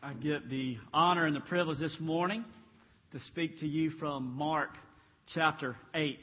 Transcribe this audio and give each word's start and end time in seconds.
I 0.00 0.12
get 0.12 0.48
the 0.48 0.76
honor 0.94 1.26
and 1.26 1.34
the 1.34 1.40
privilege 1.40 1.80
this 1.80 1.96
morning 1.98 2.44
to 3.10 3.18
speak 3.26 3.58
to 3.58 3.66
you 3.66 3.90
from 3.90 4.32
Mark 4.36 4.70
chapter 5.34 5.74
8. 5.92 6.20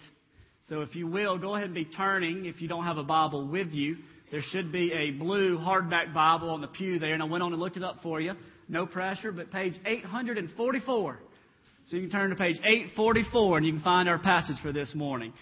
So 0.69 0.79
if 0.79 0.95
you 0.95 1.07
will, 1.07 1.37
go 1.37 1.55
ahead 1.55 1.65
and 1.65 1.75
be 1.75 1.83
turning 1.83 2.45
if 2.45 2.61
you 2.61 2.69
don't 2.69 2.85
have 2.85 2.97
a 2.97 3.03
Bible 3.03 3.45
with 3.45 3.71
you. 3.71 3.97
There 4.31 4.41
should 4.51 4.71
be 4.71 4.93
a 4.93 5.11
blue 5.11 5.57
hardback 5.57 6.13
Bible 6.13 6.51
on 6.51 6.61
the 6.61 6.67
pew 6.67 6.99
there, 6.99 7.13
and 7.13 7.21
I 7.21 7.25
went 7.25 7.43
on 7.43 7.51
and 7.51 7.61
looked 7.61 7.75
it 7.75 7.83
up 7.83 7.97
for 8.01 8.21
you. 8.21 8.31
No 8.69 8.85
pressure, 8.85 9.33
but 9.33 9.51
page 9.51 9.73
844. 9.85 11.19
So 11.89 11.97
you 11.97 12.03
can 12.03 12.11
turn 12.11 12.29
to 12.29 12.37
page 12.37 12.55
844 12.63 13.57
and 13.57 13.65
you 13.65 13.73
can 13.73 13.81
find 13.81 14.07
our 14.07 14.19
passage 14.19 14.55
for 14.63 14.71
this 14.71 14.95
morning. 14.95 15.33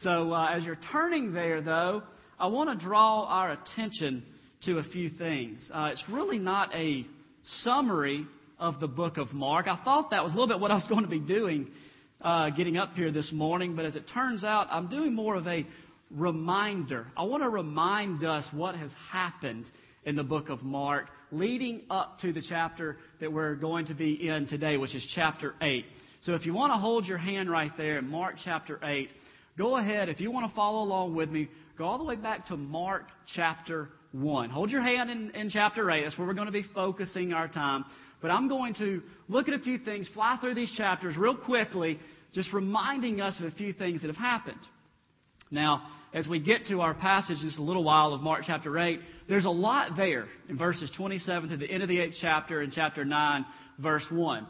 So 0.00 0.32
uh, 0.32 0.56
as 0.56 0.64
you're 0.64 0.78
turning 0.90 1.32
there, 1.32 1.62
though, 1.62 2.02
I 2.36 2.48
want 2.48 2.76
to 2.76 2.84
draw 2.84 3.26
our 3.26 3.52
attention 3.52 4.24
to 4.64 4.78
a 4.78 4.82
few 4.82 5.08
things. 5.08 5.60
Uh, 5.72 5.90
it's 5.92 6.02
really 6.10 6.38
not 6.40 6.74
a 6.74 7.06
summary 7.62 8.26
of 8.58 8.80
the 8.80 8.88
book 8.88 9.16
of 9.16 9.32
Mark. 9.32 9.66
I 9.66 9.82
thought 9.84 10.10
that 10.10 10.22
was 10.22 10.32
a 10.32 10.34
little 10.34 10.48
bit 10.48 10.60
what 10.60 10.70
I 10.70 10.74
was 10.74 10.86
going 10.86 11.04
to 11.04 11.10
be 11.10 11.20
doing 11.20 11.68
uh, 12.22 12.50
getting 12.50 12.76
up 12.76 12.94
here 12.94 13.10
this 13.10 13.32
morning, 13.32 13.74
but 13.74 13.84
as 13.84 13.96
it 13.96 14.04
turns 14.12 14.44
out, 14.44 14.68
I'm 14.70 14.88
doing 14.88 15.14
more 15.14 15.36
of 15.36 15.46
a 15.46 15.66
reminder. 16.10 17.06
I 17.16 17.22
want 17.24 17.42
to 17.42 17.48
remind 17.48 18.24
us 18.24 18.46
what 18.52 18.74
has 18.76 18.90
happened 19.10 19.66
in 20.04 20.16
the 20.16 20.22
book 20.22 20.48
of 20.48 20.62
Mark 20.62 21.06
leading 21.32 21.82
up 21.88 22.18
to 22.20 22.32
the 22.32 22.42
chapter 22.46 22.98
that 23.20 23.32
we're 23.32 23.54
going 23.54 23.86
to 23.86 23.94
be 23.94 24.28
in 24.28 24.46
today, 24.46 24.76
which 24.76 24.94
is 24.94 25.06
chapter 25.14 25.54
8. 25.62 25.84
So 26.22 26.34
if 26.34 26.44
you 26.44 26.52
want 26.52 26.72
to 26.72 26.76
hold 26.76 27.06
your 27.06 27.18
hand 27.18 27.50
right 27.50 27.72
there 27.76 27.98
in 27.98 28.08
Mark 28.08 28.36
chapter 28.44 28.78
8, 28.82 29.08
go 29.56 29.76
ahead. 29.76 30.08
If 30.08 30.20
you 30.20 30.30
want 30.30 30.50
to 30.50 30.54
follow 30.54 30.82
along 30.82 31.14
with 31.14 31.30
me, 31.30 31.48
go 31.78 31.84
all 31.84 31.98
the 31.98 32.04
way 32.04 32.16
back 32.16 32.48
to 32.48 32.56
Mark 32.56 33.04
chapter 33.34 33.88
1. 34.12 34.50
Hold 34.50 34.70
your 34.70 34.82
hand 34.82 35.10
in, 35.10 35.30
in 35.32 35.50
chapter 35.50 35.90
8. 35.90 36.04
That's 36.04 36.18
where 36.18 36.26
we're 36.26 36.34
going 36.34 36.46
to 36.46 36.52
be 36.52 36.64
focusing 36.74 37.32
our 37.32 37.48
time. 37.48 37.84
But 38.20 38.30
I'm 38.30 38.48
going 38.48 38.74
to 38.74 39.02
look 39.28 39.48
at 39.48 39.54
a 39.54 39.58
few 39.58 39.78
things, 39.78 40.08
fly 40.12 40.36
through 40.40 40.54
these 40.54 40.72
chapters 40.76 41.16
real 41.16 41.36
quickly, 41.36 41.98
just 42.32 42.52
reminding 42.52 43.20
us 43.20 43.38
of 43.38 43.46
a 43.46 43.50
few 43.52 43.72
things 43.72 44.02
that 44.02 44.08
have 44.08 44.16
happened. 44.16 44.60
Now, 45.50 45.82
as 46.12 46.28
we 46.28 46.40
get 46.40 46.66
to 46.66 46.80
our 46.80 46.94
passage 46.94 47.38
in 47.40 47.48
just 47.48 47.58
a 47.58 47.62
little 47.62 47.84
while 47.84 48.12
of 48.12 48.20
Mark 48.20 48.42
chapter 48.46 48.78
8, 48.78 49.00
there's 49.28 49.44
a 49.44 49.50
lot 49.50 49.96
there 49.96 50.26
in 50.48 50.58
verses 50.58 50.90
27 50.96 51.50
to 51.50 51.56
the 51.56 51.70
end 51.70 51.82
of 51.82 51.88
the 51.88 51.98
8th 51.98 52.14
chapter 52.20 52.60
and 52.60 52.72
chapter 52.72 53.04
9, 53.04 53.46
verse 53.78 54.04
1. 54.10 54.46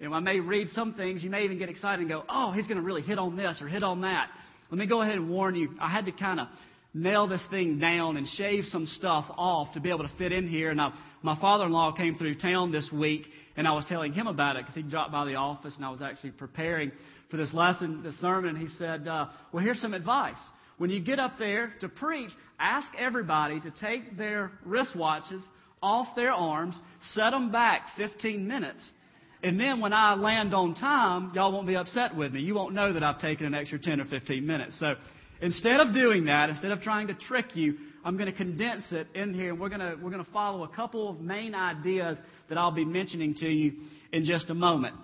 And 0.00 0.14
I 0.14 0.20
may 0.20 0.38
read 0.38 0.68
some 0.74 0.94
things, 0.94 1.22
you 1.22 1.30
may 1.30 1.44
even 1.44 1.58
get 1.58 1.68
excited 1.68 2.00
and 2.00 2.08
go, 2.08 2.24
oh, 2.28 2.52
he's 2.52 2.66
going 2.66 2.78
to 2.78 2.84
really 2.84 3.02
hit 3.02 3.18
on 3.18 3.36
this 3.36 3.58
or 3.60 3.68
hit 3.68 3.82
on 3.82 4.02
that. 4.02 4.28
Let 4.70 4.78
me 4.78 4.86
go 4.86 5.02
ahead 5.02 5.14
and 5.14 5.28
warn 5.28 5.54
you, 5.54 5.70
I 5.80 5.90
had 5.90 6.04
to 6.06 6.12
kind 6.12 6.40
of 6.40 6.48
nail 7.02 7.26
this 7.26 7.44
thing 7.50 7.78
down 7.78 8.16
and 8.16 8.26
shave 8.26 8.64
some 8.64 8.86
stuff 8.86 9.24
off 9.36 9.72
to 9.74 9.80
be 9.80 9.88
able 9.88 10.06
to 10.06 10.10
fit 10.18 10.32
in 10.32 10.46
here. 10.46 10.70
And 10.70 10.80
I, 10.80 10.92
my 11.22 11.38
father-in-law 11.40 11.92
came 11.92 12.14
through 12.14 12.36
town 12.36 12.72
this 12.72 12.90
week, 12.92 13.26
and 13.56 13.66
I 13.66 13.72
was 13.72 13.84
telling 13.88 14.12
him 14.12 14.26
about 14.26 14.56
it 14.56 14.62
because 14.62 14.74
he 14.74 14.82
dropped 14.82 15.12
by 15.12 15.24
the 15.24 15.34
office, 15.34 15.74
and 15.76 15.84
I 15.84 15.90
was 15.90 16.02
actually 16.02 16.32
preparing 16.32 16.92
for 17.30 17.36
this 17.36 17.52
lesson, 17.54 18.02
this 18.02 18.18
sermon. 18.20 18.56
And 18.56 18.58
he 18.58 18.74
said, 18.76 19.06
uh, 19.06 19.26
"Well, 19.52 19.62
here's 19.62 19.80
some 19.80 19.94
advice. 19.94 20.36
When 20.78 20.90
you 20.90 21.00
get 21.00 21.18
up 21.18 21.38
there 21.38 21.74
to 21.80 21.88
preach, 21.88 22.30
ask 22.58 22.88
everybody 22.98 23.60
to 23.60 23.70
take 23.80 24.16
their 24.16 24.52
wristwatches 24.66 25.42
off 25.82 26.14
their 26.16 26.32
arms, 26.32 26.74
set 27.14 27.30
them 27.30 27.50
back 27.50 27.82
15 27.96 28.46
minutes." 28.46 28.82
And 29.40 29.58
then 29.58 29.80
when 29.80 29.92
I 29.92 30.14
land 30.14 30.52
on 30.52 30.74
time, 30.74 31.30
y'all 31.32 31.52
won't 31.52 31.66
be 31.66 31.76
upset 31.76 32.16
with 32.16 32.32
me. 32.32 32.40
You 32.40 32.54
won't 32.54 32.74
know 32.74 32.92
that 32.92 33.04
I've 33.04 33.20
taken 33.20 33.46
an 33.46 33.54
extra 33.54 33.78
10 33.78 34.00
or 34.00 34.04
15 34.06 34.44
minutes. 34.44 34.76
So 34.80 34.96
Instead 35.40 35.80
of 35.80 35.94
doing 35.94 36.24
that, 36.24 36.50
instead 36.50 36.72
of 36.72 36.80
trying 36.80 37.06
to 37.06 37.14
trick 37.14 37.54
you, 37.54 37.76
I'm 38.04 38.16
going 38.16 38.30
to 38.30 38.36
condense 38.36 38.84
it 38.90 39.06
in 39.14 39.34
here. 39.34 39.50
And 39.50 39.60
we're 39.60 39.68
going 39.68 39.80
to, 39.80 39.96
we're 40.02 40.10
going 40.10 40.24
to 40.24 40.30
follow 40.32 40.64
a 40.64 40.68
couple 40.68 41.08
of 41.08 41.20
main 41.20 41.54
ideas 41.54 42.18
that 42.48 42.58
I'll 42.58 42.72
be 42.72 42.84
mentioning 42.84 43.34
to 43.36 43.48
you 43.48 43.74
in 44.12 44.24
just 44.24 44.50
a 44.50 44.54
moment. 44.54 44.96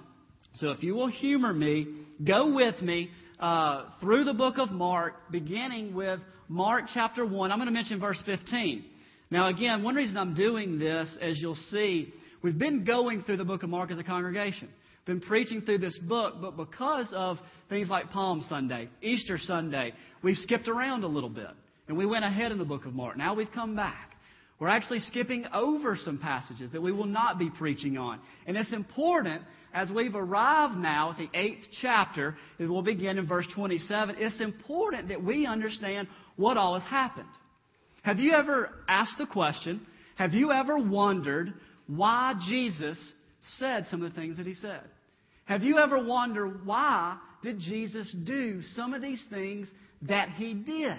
So 0.56 0.70
if 0.70 0.82
you 0.82 0.94
will 0.94 1.08
humor 1.08 1.52
me, 1.52 1.86
go 2.24 2.52
with 2.52 2.80
me 2.82 3.10
uh, 3.38 3.86
through 4.00 4.24
the 4.24 4.34
book 4.34 4.58
of 4.58 4.70
Mark, 4.70 5.14
beginning 5.30 5.94
with 5.94 6.20
Mark 6.48 6.84
chapter 6.92 7.24
1. 7.24 7.52
I'm 7.52 7.58
going 7.58 7.66
to 7.66 7.72
mention 7.72 8.00
verse 8.00 8.20
15. 8.24 8.84
Now, 9.30 9.48
again, 9.48 9.82
one 9.82 9.94
reason 9.94 10.16
I'm 10.16 10.34
doing 10.34 10.78
this, 10.78 11.08
as 11.20 11.40
you'll 11.40 11.58
see, 11.70 12.12
we've 12.42 12.58
been 12.58 12.84
going 12.84 13.22
through 13.22 13.38
the 13.38 13.44
book 13.44 13.62
of 13.62 13.70
Mark 13.70 13.90
as 13.90 13.98
a 13.98 14.04
congregation 14.04 14.68
been 15.04 15.20
preaching 15.20 15.60
through 15.60 15.78
this 15.78 15.98
book, 15.98 16.36
but 16.40 16.56
because 16.56 17.08
of 17.12 17.38
things 17.68 17.88
like 17.88 18.10
Palm 18.10 18.44
Sunday, 18.48 18.88
Easter 19.02 19.38
Sunday, 19.38 19.92
we've 20.22 20.36
skipped 20.38 20.68
around 20.68 21.04
a 21.04 21.08
little 21.08 21.28
bit. 21.28 21.50
And 21.88 21.98
we 21.98 22.06
went 22.06 22.24
ahead 22.24 22.50
in 22.50 22.58
the 22.58 22.64
book 22.64 22.86
of 22.86 22.94
Mark. 22.94 23.16
Now 23.16 23.34
we've 23.34 23.50
come 23.52 23.76
back. 23.76 24.12
We're 24.58 24.68
actually 24.68 25.00
skipping 25.00 25.44
over 25.52 25.96
some 26.02 26.16
passages 26.16 26.70
that 26.72 26.80
we 26.80 26.92
will 26.92 27.06
not 27.06 27.38
be 27.38 27.50
preaching 27.50 27.98
on. 27.98 28.20
And 28.46 28.56
it's 28.56 28.72
important 28.72 29.42
as 29.74 29.90
we've 29.90 30.14
arrived 30.14 30.76
now 30.76 31.10
at 31.10 31.18
the 31.18 31.28
eighth 31.34 31.66
chapter, 31.82 32.36
it 32.58 32.66
will 32.66 32.82
begin 32.82 33.18
in 33.18 33.26
verse 33.26 33.46
27. 33.54 34.16
It's 34.18 34.40
important 34.40 35.08
that 35.08 35.22
we 35.22 35.44
understand 35.44 36.08
what 36.36 36.56
all 36.56 36.78
has 36.78 36.88
happened. 36.88 37.28
Have 38.02 38.18
you 38.18 38.32
ever 38.32 38.70
asked 38.88 39.18
the 39.18 39.26
question, 39.26 39.84
have 40.16 40.32
you 40.32 40.52
ever 40.52 40.78
wondered 40.78 41.52
why 41.88 42.34
Jesus 42.48 42.96
said 43.58 43.86
some 43.90 44.02
of 44.02 44.14
the 44.14 44.18
things 44.18 44.36
that 44.36 44.46
he 44.46 44.54
said? 44.54 44.82
Have 45.46 45.62
you 45.62 45.78
ever 45.78 46.02
wondered 46.02 46.66
why 46.66 47.18
did 47.42 47.60
Jesus 47.60 48.10
do 48.24 48.62
some 48.74 48.94
of 48.94 49.02
these 49.02 49.22
things 49.30 49.68
that 50.02 50.30
he 50.30 50.54
did? 50.54 50.98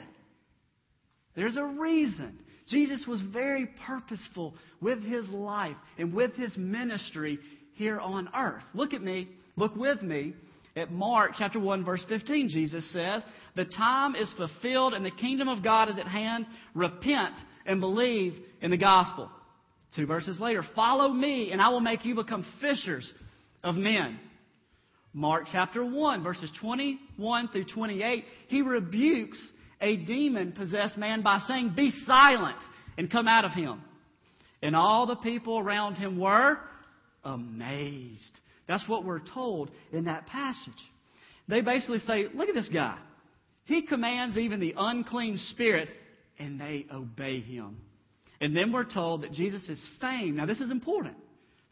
There's 1.36 1.58
a 1.58 1.66
reason. 1.66 2.40
Jesus 2.68 3.06
was 3.08 3.22
very 3.22 3.68
purposeful 3.86 4.56
with 4.82 5.04
his 5.04 5.28
life 5.30 5.76
and 5.98 6.14
with 6.14 6.34
his 6.36 6.56
ministry 6.58 7.40
here 7.74 8.00
on 8.00 8.30
earth. 8.36 8.64
Look 8.74 8.94
at 8.94 9.02
me, 9.02 9.28
look 9.56 9.76
with 9.76 10.02
me 10.02 10.34
at 10.76 10.92
Mark 10.92 11.32
chapter 11.38 11.60
1 11.60 11.84
verse 11.84 12.04
15. 12.08 12.50
Jesus 12.50 12.90
says, 12.92 13.24
"The 13.56 13.66
time 13.66 14.16
is 14.16 14.32
fulfilled 14.34 14.94
and 14.94 15.06
the 15.06 15.12
kingdom 15.12 15.48
of 15.48 15.64
God 15.64 15.90
is 15.90 15.98
at 15.98 16.08
hand. 16.08 16.46
Repent 16.74 17.36
and 17.66 17.80
believe 17.80 18.38
in 18.62 18.72
the 18.72 18.78
gospel." 18.78 19.30
Two 19.96 20.06
verses 20.06 20.40
later, 20.40 20.64
"Follow 20.76 21.12
me 21.12 21.52
and 21.52 21.62
I 21.62 21.70
will 21.70 21.82
make 21.82 22.06
you 22.06 22.16
become 22.16 22.44
fishers 22.60 23.12
of 23.64 23.76
men." 23.76 24.20
Mark 25.16 25.46
chapter 25.50 25.86
1, 25.86 26.24
verses 26.24 26.52
21 26.60 27.48
through 27.48 27.64
28, 27.64 28.26
he 28.50 28.62
rebukes 28.62 29.38
a 29.80 29.96
demon 29.96 30.52
possessed 30.52 30.98
man 30.98 31.22
by 31.22 31.40
saying, 31.48 31.72
Be 31.74 31.90
silent 32.06 32.58
and 32.98 33.10
come 33.10 33.26
out 33.26 33.46
of 33.46 33.52
him. 33.52 33.82
And 34.62 34.76
all 34.76 35.08
the 35.08 35.16
people 35.16 35.58
around 35.58 35.96
him 35.96 36.20
were 36.20 36.58
amazed. 37.24 38.20
That's 38.68 38.86
what 38.90 39.06
we're 39.06 39.22
told 39.34 39.72
in 39.94 40.04
that 40.04 40.28
passage. 40.28 40.74
They 41.48 41.62
basically 41.62 42.00
say, 42.00 42.26
Look 42.34 42.50
at 42.50 42.56
this 42.56 42.68
guy. 42.68 42.98
He 43.64 43.84
commands 43.84 44.38
even 44.38 44.60
the 44.60 44.76
unclean 44.78 45.38
spirits, 45.52 45.92
and 46.38 46.60
they 46.60 46.88
obey 46.94 47.40
him. 47.40 47.78
And 48.42 48.54
then 48.54 48.74
we're 48.74 48.84
told 48.84 49.24
that 49.24 49.32
Jesus' 49.32 49.70
is 49.70 49.82
fame, 50.02 50.36
now 50.36 50.46
this 50.46 50.60
is 50.60 50.72
important. 50.72 51.16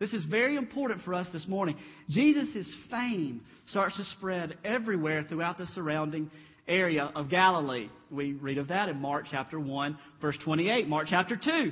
This 0.04 0.12
is 0.12 0.26
very 0.26 0.58
important 0.58 1.02
for 1.04 1.14
us 1.14 1.28
this 1.32 1.48
morning. 1.48 1.78
Jesus' 2.10 2.68
fame 2.92 3.40
starts 3.68 3.96
to 3.96 4.04
spread 4.18 4.58
everywhere 4.66 5.24
throughout 5.24 5.58
the 5.58 5.66
surrounding 5.68 6.30
area 6.68 7.10
of 7.16 7.30
Galilee. 7.30 7.88
We 8.12 8.34
read 8.34 8.58
of 8.58 8.68
that 8.68 8.90
in 8.90 9.00
Mark 9.00 9.28
chapter 9.32 9.58
1, 9.58 9.98
verse 10.20 10.38
28. 10.44 10.90
Mark 10.90 11.08
chapter 11.10 11.38
2, 11.38 11.72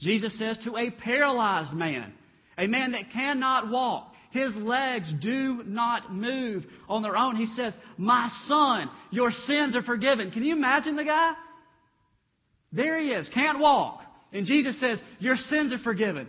Jesus 0.00 0.38
says 0.38 0.58
to 0.62 0.76
a 0.76 0.92
paralyzed 0.92 1.72
man, 1.72 2.12
a 2.56 2.68
man 2.68 2.92
that 2.92 3.10
cannot 3.12 3.68
walk, 3.68 4.12
his 4.30 4.54
legs 4.54 5.12
do 5.20 5.64
not 5.66 6.14
move 6.14 6.64
on 6.88 7.02
their 7.02 7.16
own. 7.16 7.34
He 7.34 7.46
says, 7.56 7.74
My 7.98 8.30
son, 8.46 8.90
your 9.10 9.32
sins 9.32 9.74
are 9.74 9.82
forgiven. 9.82 10.30
Can 10.30 10.44
you 10.44 10.54
imagine 10.54 10.94
the 10.94 11.02
guy? 11.02 11.32
There 12.72 13.00
he 13.00 13.08
is, 13.08 13.28
can't 13.34 13.58
walk. 13.58 14.02
And 14.32 14.46
Jesus 14.46 14.78
says, 14.78 15.00
Your 15.18 15.34
sins 15.34 15.72
are 15.72 15.82
forgiven. 15.82 16.28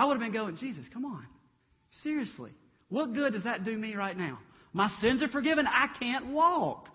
I 0.00 0.06
would 0.06 0.14
have 0.14 0.20
been 0.20 0.32
going, 0.32 0.56
Jesus, 0.56 0.82
come 0.94 1.04
on. 1.04 1.26
Seriously. 2.02 2.52
What 2.88 3.12
good 3.12 3.34
does 3.34 3.44
that 3.44 3.66
do 3.66 3.76
me 3.76 3.94
right 3.94 4.16
now? 4.16 4.38
My 4.72 4.88
sins 5.02 5.22
are 5.22 5.28
forgiven. 5.28 5.66
I 5.66 5.88
can't 5.98 6.28
walk. 6.28 6.88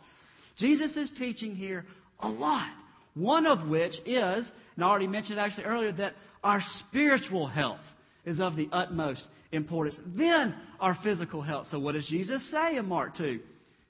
Jesus 0.57 0.97
is 0.97 1.11
teaching 1.15 1.55
here 1.55 1.85
a 2.19 2.27
lot. 2.27 2.71
One 3.13 3.45
of 3.45 3.67
which 3.67 3.93
is, 4.07 4.43
and 4.75 4.83
I 4.83 4.87
already 4.87 5.05
mentioned 5.05 5.39
actually 5.39 5.65
earlier, 5.65 5.91
that 5.91 6.13
our 6.43 6.59
spiritual 6.79 7.45
health 7.45 7.77
is 8.25 8.41
of 8.41 8.55
the 8.55 8.69
utmost 8.71 9.27
importance. 9.51 9.99
Then 10.17 10.55
our 10.79 10.97
physical 11.03 11.43
health. 11.43 11.67
So 11.69 11.77
what 11.77 11.91
does 11.91 12.07
Jesus 12.07 12.49
say 12.49 12.75
in 12.77 12.87
Mark 12.87 13.15
2? 13.17 13.39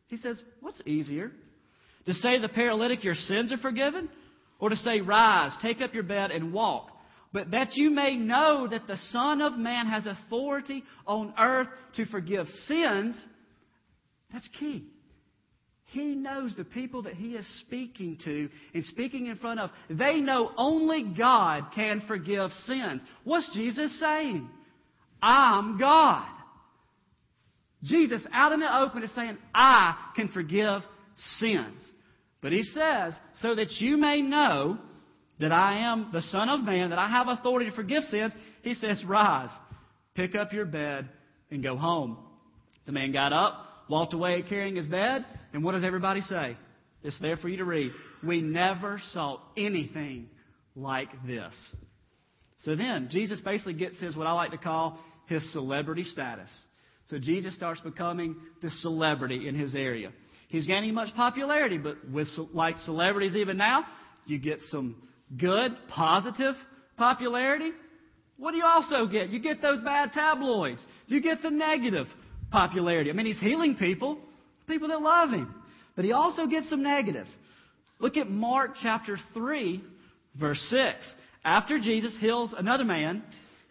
He 0.07 0.17
says, 0.17 0.41
What's 0.59 0.81
easier? 0.85 1.31
To 2.05 2.13
say 2.15 2.35
to 2.35 2.41
the 2.41 2.49
paralytic, 2.49 3.05
Your 3.05 3.15
sins 3.15 3.53
are 3.53 3.57
forgiven? 3.59 4.09
Or 4.59 4.67
to 4.67 4.75
say, 4.75 4.99
Rise, 4.99 5.53
take 5.61 5.79
up 5.79 5.93
your 5.93 6.03
bed, 6.03 6.31
and 6.31 6.51
walk? 6.51 6.89
But 7.35 7.51
that 7.51 7.75
you 7.75 7.89
may 7.89 8.15
know 8.15 8.65
that 8.65 8.87
the 8.87 8.95
Son 9.11 9.41
of 9.41 9.57
Man 9.57 9.87
has 9.87 10.05
authority 10.05 10.85
on 11.05 11.33
earth 11.37 11.67
to 11.97 12.05
forgive 12.05 12.47
sins. 12.65 13.13
That's 14.31 14.47
key. 14.57 14.85
He 15.87 16.15
knows 16.15 16.55
the 16.55 16.63
people 16.63 17.01
that 17.01 17.15
he 17.15 17.33
is 17.33 17.45
speaking 17.59 18.17
to 18.23 18.47
and 18.73 18.85
speaking 18.85 19.25
in 19.25 19.35
front 19.35 19.59
of, 19.59 19.69
they 19.89 20.21
know 20.21 20.51
only 20.55 21.03
God 21.03 21.65
can 21.75 22.03
forgive 22.07 22.51
sins. 22.67 23.01
What's 23.25 23.53
Jesus 23.53 23.91
saying? 23.99 24.49
I'm 25.21 25.77
God. 25.77 26.31
Jesus, 27.83 28.21
out 28.31 28.53
in 28.53 28.61
the 28.61 28.79
open, 28.79 29.03
is 29.03 29.11
saying, 29.13 29.37
I 29.53 30.11
can 30.15 30.29
forgive 30.29 30.83
sins. 31.39 31.81
But 32.41 32.53
he 32.53 32.63
says, 32.63 33.11
so 33.41 33.55
that 33.55 33.71
you 33.81 33.97
may 33.97 34.21
know 34.21 34.79
that 35.39 35.51
I 35.51 35.79
am 35.79 36.09
the 36.13 36.21
Son 36.21 36.49
of 36.49 36.61
Man, 36.61 36.89
that 36.89 36.99
I 36.99 37.09
have 37.09 37.27
authority 37.27 37.69
to 37.69 37.75
forgive 37.75 38.03
sins, 38.05 38.33
he 38.61 38.73
says, 38.73 39.03
rise, 39.03 39.49
pick 40.15 40.35
up 40.35 40.53
your 40.53 40.65
bed, 40.65 41.09
and 41.51 41.61
go 41.61 41.75
home. 41.75 42.17
The 42.85 42.91
man 42.91 43.11
got 43.11 43.33
up, 43.33 43.65
walked 43.89 44.13
away 44.13 44.43
carrying 44.47 44.75
his 44.75 44.87
bed, 44.87 45.25
and 45.53 45.63
what 45.63 45.73
does 45.73 45.83
everybody 45.83 46.21
say? 46.21 46.57
It's 47.03 47.19
there 47.19 47.37
for 47.37 47.49
you 47.49 47.57
to 47.57 47.65
read. 47.65 47.91
We 48.25 48.41
never 48.41 49.01
saw 49.13 49.39
anything 49.55 50.29
like 50.75 51.09
this. 51.25 51.53
So 52.59 52.75
then, 52.75 53.09
Jesus 53.11 53.41
basically 53.41 53.73
gets 53.73 53.99
his, 53.99 54.15
what 54.15 54.27
I 54.27 54.31
like 54.31 54.51
to 54.51 54.57
call, 54.57 54.99
his 55.27 55.51
celebrity 55.51 56.03
status. 56.03 56.49
So 57.09 57.19
Jesus 57.19 57.53
starts 57.55 57.81
becoming 57.81 58.35
the 58.61 58.71
celebrity 58.81 59.47
in 59.47 59.55
his 59.55 59.75
area. 59.75 60.11
He's 60.47 60.65
gaining 60.65 60.93
much 60.93 61.13
popularity, 61.15 61.77
but 61.77 62.09
with 62.11 62.27
like 62.53 62.77
celebrities 62.79 63.35
even 63.35 63.57
now, 63.57 63.85
you 64.25 64.39
get 64.39 64.61
some 64.69 64.95
good, 65.37 65.75
positive 65.89 66.55
popularity. 66.97 67.71
What 68.37 68.51
do 68.51 68.57
you 68.57 68.65
also 68.65 69.05
get? 69.07 69.29
You 69.29 69.39
get 69.39 69.61
those 69.61 69.79
bad 69.81 70.11
tabloids. 70.13 70.81
You 71.07 71.21
get 71.21 71.41
the 71.41 71.51
negative 71.51 72.07
popularity. 72.51 73.09
I 73.09 73.13
mean, 73.13 73.25
he's 73.25 73.39
healing 73.39 73.75
people, 73.75 74.17
people 74.67 74.89
that 74.89 75.01
love 75.01 75.29
him. 75.29 75.53
But 75.95 76.05
he 76.05 76.11
also 76.11 76.47
gets 76.47 76.69
some 76.69 76.83
negative. 76.83 77.27
Look 77.99 78.17
at 78.17 78.29
Mark 78.29 78.71
chapter 78.81 79.17
3, 79.33 79.83
verse 80.39 80.63
6. 80.69 81.13
After 81.45 81.79
Jesus 81.79 82.15
heals 82.19 82.53
another 82.57 82.83
man, 82.83 83.23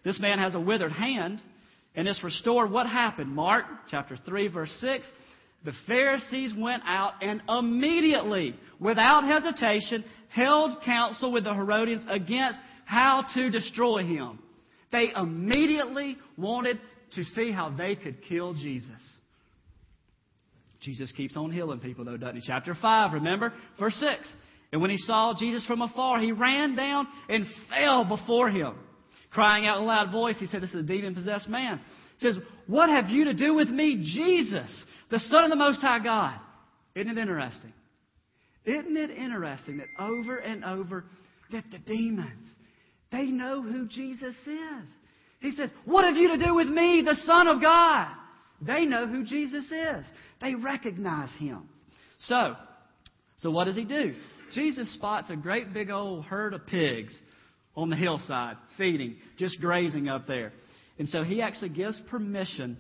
this 0.05 0.19
man 0.21 0.39
has 0.39 0.55
a 0.55 0.61
withered 0.61 0.93
hand 0.93 1.43
and 1.95 2.09
is 2.09 2.21
restored. 2.23 2.71
What 2.71 2.87
happened? 2.87 3.31
Mark 3.31 3.65
chapter 3.91 4.19
3, 4.25 4.49
verse 4.49 4.75
6. 4.81 5.07
The 5.65 5.73
Pharisees 5.87 6.53
went 6.57 6.83
out 6.87 7.15
and 7.23 7.43
immediately, 7.49 8.55
without 8.79 9.25
hesitation, 9.25 10.05
held 10.35 10.83
counsel 10.85 11.33
with 11.33 11.45
the 11.45 11.55
Herodians 11.55 12.05
against 12.09 12.59
how 12.85 13.25
to 13.35 13.51
destroy 13.51 14.05
him. 14.05 14.39
They 14.91 15.11
immediately 15.17 16.17
wanted 16.37 16.79
to 17.15 17.25
see 17.25 17.53
how 17.53 17.71
they 17.71 17.95
could 17.95 18.23
kill 18.29 18.55
Jesus. 18.55 18.91
Jesus 20.81 21.11
keeps 21.13 21.37
on 21.37 21.51
healing 21.51 21.81
people, 21.81 22.05
though, 22.05 22.17
doesn't 22.17 22.37
he? 22.37 22.43
Chapter 22.45 22.77
5, 22.81 23.15
remember? 23.15 23.53
Verse 23.79 23.95
6. 23.95 24.29
And 24.73 24.83
when 24.83 24.91
he 24.91 24.99
saw 24.99 25.35
Jesus 25.39 25.65
from 25.67 25.81
afar, 25.81 26.21
he 26.21 26.33
ran 26.33 26.77
down 26.77 27.07
and 27.29 27.47
fell 27.71 28.05
before 28.05 28.51
him. 28.51 28.75
Crying 29.31 29.67
out 29.67 29.79
in 29.79 29.85
a 29.85 29.87
loud 29.87 30.13
voice, 30.13 30.37
he 30.39 30.47
said, 30.47 30.63
This 30.63 30.71
is 30.71 30.77
a 30.77 30.83
demon 30.83 31.15
possessed 31.15 31.49
man. 31.49 31.81
He 32.19 32.27
says, 32.27 32.39
What 32.67 32.89
have 32.91 33.09
you 33.09 33.25
to 33.25 33.35
do 33.35 33.55
with 33.55 33.69
me, 33.69 34.03
Jesus, 34.15 34.69
the 35.11 35.21
Son 35.21 35.45
of 35.45 35.51
the 35.51 35.57
Most 35.57 35.81
High 35.81 36.01
God? 36.01 36.39
Isn't 36.95 37.17
it 37.17 37.21
interesting? 37.21 37.73
Isn't 38.65 38.97
it 38.97 39.11
interesting 39.11 39.79
that 39.79 39.89
over 39.99 40.39
and 40.39 40.65
over 40.65 41.05
that 41.53 41.65
the 41.71 41.79
demons, 41.79 42.49
they 43.13 43.27
know 43.27 43.63
who 43.63 43.87
Jesus 43.87 44.35
is. 44.47 44.89
He 45.41 45.53
says, 45.53 45.71
What 45.85 46.05
have 46.05 46.17
you 46.17 46.37
to 46.37 46.45
do 46.45 46.55
with 46.55 46.69
me, 46.69 47.03
the 47.03 47.17
Son 47.27 47.47
of 47.49 47.61
God? 47.61 48.15
They 48.61 48.87
know 48.87 49.07
who 49.07 49.25
Jesus 49.25 49.65
is. 49.65 50.07
They 50.41 50.55
recognize 50.55 51.31
him. 51.39 51.69
So, 52.21 52.57
so 53.39 53.51
what 53.51 53.65
does 53.65 53.77
he 53.77 53.85
do? 53.85 54.15
Jesus 54.55 54.93
spots 54.95 55.31
a 55.31 55.37
great 55.37 55.75
big 55.75 55.91
old 55.91 56.25
herd 56.25 56.55
of 56.55 56.67
pigs 56.67 57.15
on 57.77 57.91
the 57.91 57.97
hillside, 57.97 58.57
feeding, 58.79 59.17
just 59.37 59.61
grazing 59.61 60.09
up 60.09 60.27
there. 60.27 60.53
And 60.99 61.09
so 61.09 61.23
he 61.23 61.43
actually 61.43 61.71
gives 61.71 62.01
permission 62.09 62.79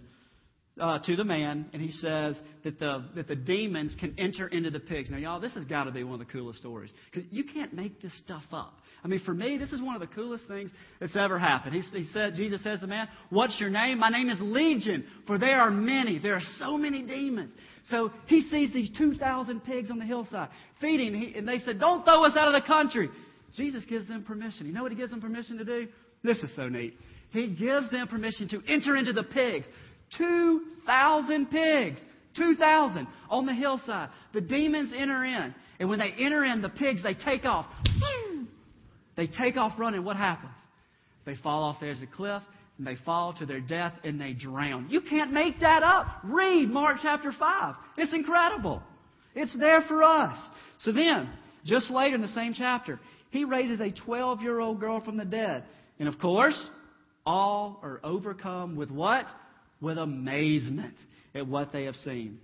uh, 0.80 0.98
to 0.98 1.14
the 1.14 1.24
man, 1.24 1.66
and 1.72 1.80
he 1.80 1.90
says 1.90 2.36
that 2.64 2.78
the, 2.80 3.04
that 3.14 3.28
the 3.28 3.36
demons 3.36 3.94
can 4.00 4.14
enter 4.18 4.48
into 4.48 4.70
the 4.70 4.80
pigs. 4.80 5.08
Now, 5.08 5.18
y'all, 5.18 5.40
this 5.40 5.52
has 5.54 5.64
got 5.64 5.84
to 5.84 5.92
be 5.92 6.02
one 6.02 6.20
of 6.20 6.26
the 6.26 6.32
coolest 6.32 6.58
stories. 6.58 6.90
Because 7.12 7.30
you 7.30 7.44
can't 7.44 7.72
make 7.72 8.02
this 8.02 8.12
stuff 8.24 8.42
up. 8.52 8.74
I 9.04 9.08
mean, 9.08 9.20
for 9.24 9.34
me, 9.34 9.56
this 9.56 9.72
is 9.72 9.80
one 9.80 9.94
of 9.94 10.00
the 10.00 10.12
coolest 10.12 10.48
things 10.48 10.70
that's 10.98 11.16
ever 11.16 11.38
happened. 11.38 11.74
He, 11.74 11.82
he 11.98 12.04
said, 12.08 12.34
Jesus 12.34 12.62
says 12.64 12.80
to 12.80 12.86
the 12.86 12.88
man, 12.88 13.06
What's 13.30 13.60
your 13.60 13.70
name? 13.70 13.98
My 13.98 14.08
name 14.08 14.28
is 14.28 14.38
Legion, 14.40 15.04
for 15.26 15.38
there 15.38 15.60
are 15.60 15.70
many. 15.70 16.18
There 16.18 16.34
are 16.34 16.42
so 16.58 16.76
many 16.76 17.02
demons. 17.02 17.52
So 17.90 18.10
he 18.26 18.48
sees 18.48 18.72
these 18.72 18.90
2,000 18.96 19.60
pigs 19.60 19.90
on 19.90 19.98
the 19.98 20.06
hillside 20.06 20.48
feeding, 20.80 21.14
he, 21.14 21.38
and 21.38 21.46
they 21.46 21.58
said, 21.58 21.78
Don't 21.78 22.04
throw 22.04 22.24
us 22.24 22.36
out 22.36 22.52
of 22.52 22.60
the 22.60 22.66
country. 22.66 23.10
Jesus 23.54 23.84
gives 23.84 24.08
them 24.08 24.24
permission. 24.24 24.66
You 24.66 24.72
know 24.72 24.82
what 24.82 24.90
he 24.90 24.98
gives 24.98 25.12
them 25.12 25.20
permission 25.20 25.58
to 25.58 25.64
do? 25.64 25.86
This 26.24 26.38
is 26.38 26.54
so 26.56 26.68
neat. 26.68 26.98
He 27.30 27.48
gives 27.48 27.90
them 27.90 28.08
permission 28.08 28.48
to 28.48 28.62
enter 28.66 28.96
into 28.96 29.12
the 29.12 29.22
pigs. 29.22 29.66
2,000 30.18 31.50
pigs. 31.50 32.00
2,000 32.36 33.06
on 33.30 33.46
the 33.46 33.54
hillside. 33.54 34.10
The 34.32 34.40
demons 34.40 34.92
enter 34.96 35.24
in. 35.24 35.54
And 35.78 35.88
when 35.88 35.98
they 35.98 36.12
enter 36.18 36.44
in, 36.44 36.62
the 36.62 36.68
pigs, 36.68 37.02
they 37.02 37.14
take 37.14 37.44
off. 37.44 37.66
They 39.16 39.26
take 39.26 39.56
off 39.56 39.78
running. 39.78 40.04
What 40.04 40.16
happens? 40.16 40.52
They 41.24 41.36
fall 41.36 41.62
off 41.62 41.80
the 41.80 41.86
edge 41.86 41.96
of 41.96 42.00
the 42.00 42.06
cliff 42.06 42.42
and 42.78 42.86
they 42.86 42.96
fall 43.04 43.32
to 43.34 43.46
their 43.46 43.60
death 43.60 43.92
and 44.02 44.20
they 44.20 44.32
drown. 44.32 44.88
You 44.90 45.00
can't 45.00 45.32
make 45.32 45.60
that 45.60 45.82
up. 45.82 46.06
Read 46.24 46.68
Mark 46.68 46.98
chapter 47.02 47.32
5. 47.32 47.74
It's 47.96 48.12
incredible. 48.12 48.82
It's 49.34 49.56
there 49.58 49.82
for 49.82 50.02
us. 50.02 50.38
So 50.80 50.92
then, 50.92 51.30
just 51.64 51.90
later 51.90 52.16
in 52.16 52.22
the 52.22 52.28
same 52.28 52.52
chapter, 52.56 53.00
he 53.30 53.44
raises 53.44 53.80
a 53.80 53.90
12 53.90 54.42
year 54.42 54.60
old 54.60 54.80
girl 54.80 55.00
from 55.00 55.16
the 55.16 55.24
dead. 55.24 55.64
And 55.98 56.08
of 56.08 56.18
course, 56.18 56.60
all 57.24 57.80
are 57.82 58.00
overcome 58.02 58.76
with 58.76 58.90
what? 58.90 59.26
With 59.84 59.98
amazement 59.98 60.94
at 61.34 61.46
what 61.46 61.72
they 61.72 61.84
have 61.84 61.96
seen. 61.96 62.38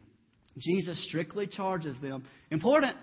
Jesus 0.58 1.02
strictly 1.08 1.46
charges 1.46 1.96
them. 2.00 2.24
Important. 2.50 2.96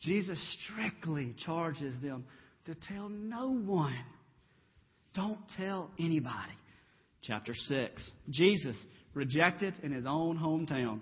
Jesus 0.00 0.38
strictly 0.62 1.34
charges 1.44 1.94
them 2.02 2.24
to 2.66 2.74
tell 2.88 3.08
no 3.08 3.50
one. 3.50 3.98
Don't 5.14 5.40
tell 5.58 5.90
anybody. 5.98 6.52
Chapter 7.22 7.54
6. 7.54 8.10
Jesus 8.30 8.76
rejected 9.12 9.74
in 9.82 9.92
his 9.92 10.04
own 10.06 10.38
hometown. 10.38 11.00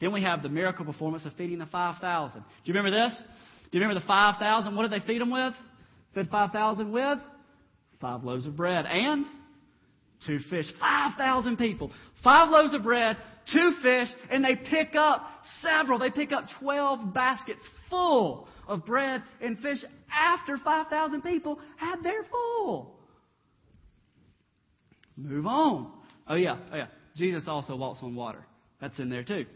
Then 0.00 0.12
we 0.12 0.22
have 0.22 0.42
the 0.42 0.48
miracle 0.48 0.84
performance 0.84 1.24
of 1.24 1.34
feeding 1.34 1.58
the 1.58 1.66
5,000. 1.66 2.40
Do 2.40 2.46
you 2.64 2.74
remember 2.74 2.96
this? 2.96 3.22
Do 3.70 3.78
you 3.78 3.82
remember 3.82 4.00
the 4.00 4.06
5,000? 4.06 4.74
What 4.74 4.88
did 4.88 5.00
they 5.00 5.06
feed 5.06 5.20
them 5.20 5.30
with? 5.30 5.54
Fed 6.14 6.28
5,000 6.30 6.92
with? 6.92 7.18
Five 8.00 8.24
loaves 8.24 8.46
of 8.46 8.56
bread 8.56 8.84
and 8.86 9.24
two 10.26 10.38
fish. 10.50 10.66
5,000 10.80 11.56
people. 11.56 11.90
Five 12.22 12.50
loaves 12.50 12.74
of 12.74 12.82
bread, 12.82 13.16
two 13.52 13.72
fish, 13.82 14.08
and 14.30 14.44
they 14.44 14.56
pick 14.56 14.94
up 14.94 15.26
several. 15.60 15.98
They 15.98 16.10
pick 16.10 16.32
up 16.32 16.46
12 16.60 17.12
baskets 17.12 17.60
full 17.90 18.48
of 18.66 18.84
bread 18.86 19.22
and 19.40 19.58
fish 19.58 19.78
after 20.10 20.56
5,000 20.56 21.22
people 21.22 21.58
had 21.76 22.02
their 22.02 22.24
full. 22.24 22.96
Move 25.16 25.46
on. 25.46 25.92
Oh, 26.26 26.34
yeah. 26.34 26.56
Oh, 26.72 26.76
yeah. 26.76 26.86
Jesus 27.14 27.44
also 27.46 27.76
walks 27.76 28.00
on 28.02 28.14
water. 28.14 28.44
That's 28.80 28.98
in 28.98 29.08
there 29.08 29.22
too. 29.22 29.46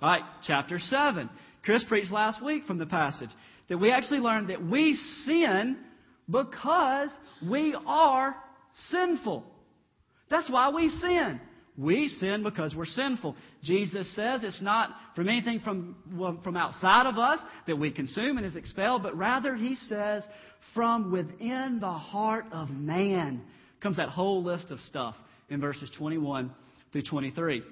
All 0.00 0.08
right, 0.08 0.22
chapter 0.44 0.78
7. 0.78 1.28
Chris 1.64 1.84
preached 1.88 2.12
last 2.12 2.42
week 2.42 2.64
from 2.66 2.78
the 2.78 2.86
passage 2.86 3.30
that 3.68 3.78
we 3.78 3.90
actually 3.90 4.20
learned 4.20 4.50
that 4.50 4.64
we 4.64 4.94
sin 5.24 5.76
because 6.30 7.08
we 7.48 7.76
are 7.86 8.36
sinful. 8.90 9.44
That's 10.30 10.50
why 10.50 10.70
we 10.70 10.88
sin. 10.88 11.40
We 11.76 12.08
sin 12.08 12.42
because 12.42 12.74
we're 12.74 12.86
sinful. 12.86 13.36
Jesus 13.62 14.12
says 14.16 14.42
it's 14.42 14.60
not 14.60 14.90
from 15.14 15.28
anything 15.28 15.60
from, 15.60 15.94
from 16.42 16.56
outside 16.56 17.06
of 17.06 17.18
us 17.18 17.38
that 17.68 17.76
we 17.76 17.92
consume 17.92 18.36
and 18.36 18.44
is 18.44 18.56
expelled, 18.56 19.04
but 19.04 19.16
rather, 19.16 19.54
he 19.54 19.76
says, 19.76 20.24
from 20.74 21.12
within 21.12 21.78
the 21.80 21.86
heart 21.86 22.46
of 22.50 22.68
man 22.68 23.42
comes 23.80 23.96
that 23.98 24.08
whole 24.08 24.42
list 24.42 24.72
of 24.72 24.80
stuff 24.80 25.14
in 25.48 25.60
verses 25.60 25.88
21 25.96 26.50
through 26.92 27.02
23. 27.02 27.62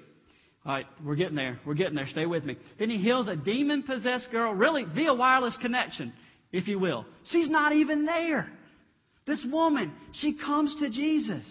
All 0.65 0.73
right, 0.73 0.85
we're 1.03 1.15
getting 1.15 1.35
there. 1.35 1.59
We're 1.65 1.73
getting 1.73 1.95
there. 1.95 2.07
Stay 2.07 2.25
with 2.25 2.45
me. 2.45 2.57
Then 2.79 2.89
he 2.89 2.97
heals 2.97 3.27
a 3.27 3.35
demon 3.35 3.83
possessed 3.83 4.31
girl, 4.31 4.53
really 4.53 4.85
via 4.85 5.13
wireless 5.13 5.57
connection, 5.61 6.13
if 6.53 6.69
you 6.69 6.79
will. 6.79 7.05
She's 7.31 7.49
not 7.49 7.73
even 7.73 8.05
there. 8.05 8.49
This 9.25 9.45
woman, 9.51 9.93
she 10.13 10.37
comes 10.37 10.73
to 10.79 10.89
Jesus 10.89 11.45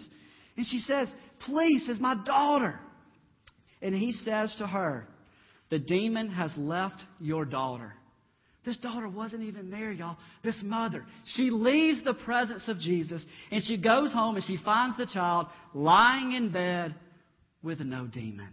and 0.57 0.65
she 0.65 0.79
says, 0.79 1.07
Please, 1.45 1.87
is 1.87 1.99
my 1.99 2.15
daughter. 2.25 2.79
And 3.81 3.93
he 3.93 4.11
says 4.11 4.53
to 4.57 4.67
her, 4.67 5.07
The 5.69 5.79
demon 5.79 6.29
has 6.29 6.51
left 6.57 7.01
your 7.19 7.45
daughter. 7.45 7.93
This 8.65 8.77
daughter 8.77 9.07
wasn't 9.07 9.43
even 9.43 9.69
there, 9.69 9.91
y'all. 9.91 10.17
This 10.43 10.59
mother. 10.61 11.05
She 11.35 11.51
leaves 11.51 12.03
the 12.03 12.15
presence 12.15 12.67
of 12.67 12.79
Jesus 12.79 13.23
and 13.49 13.63
she 13.63 13.77
goes 13.77 14.11
home 14.11 14.35
and 14.35 14.43
she 14.43 14.57
finds 14.57 14.97
the 14.97 15.05
child 15.05 15.47
lying 15.73 16.33
in 16.33 16.51
bed 16.51 16.95
with 17.63 17.79
no 17.79 18.07
demon. 18.07 18.49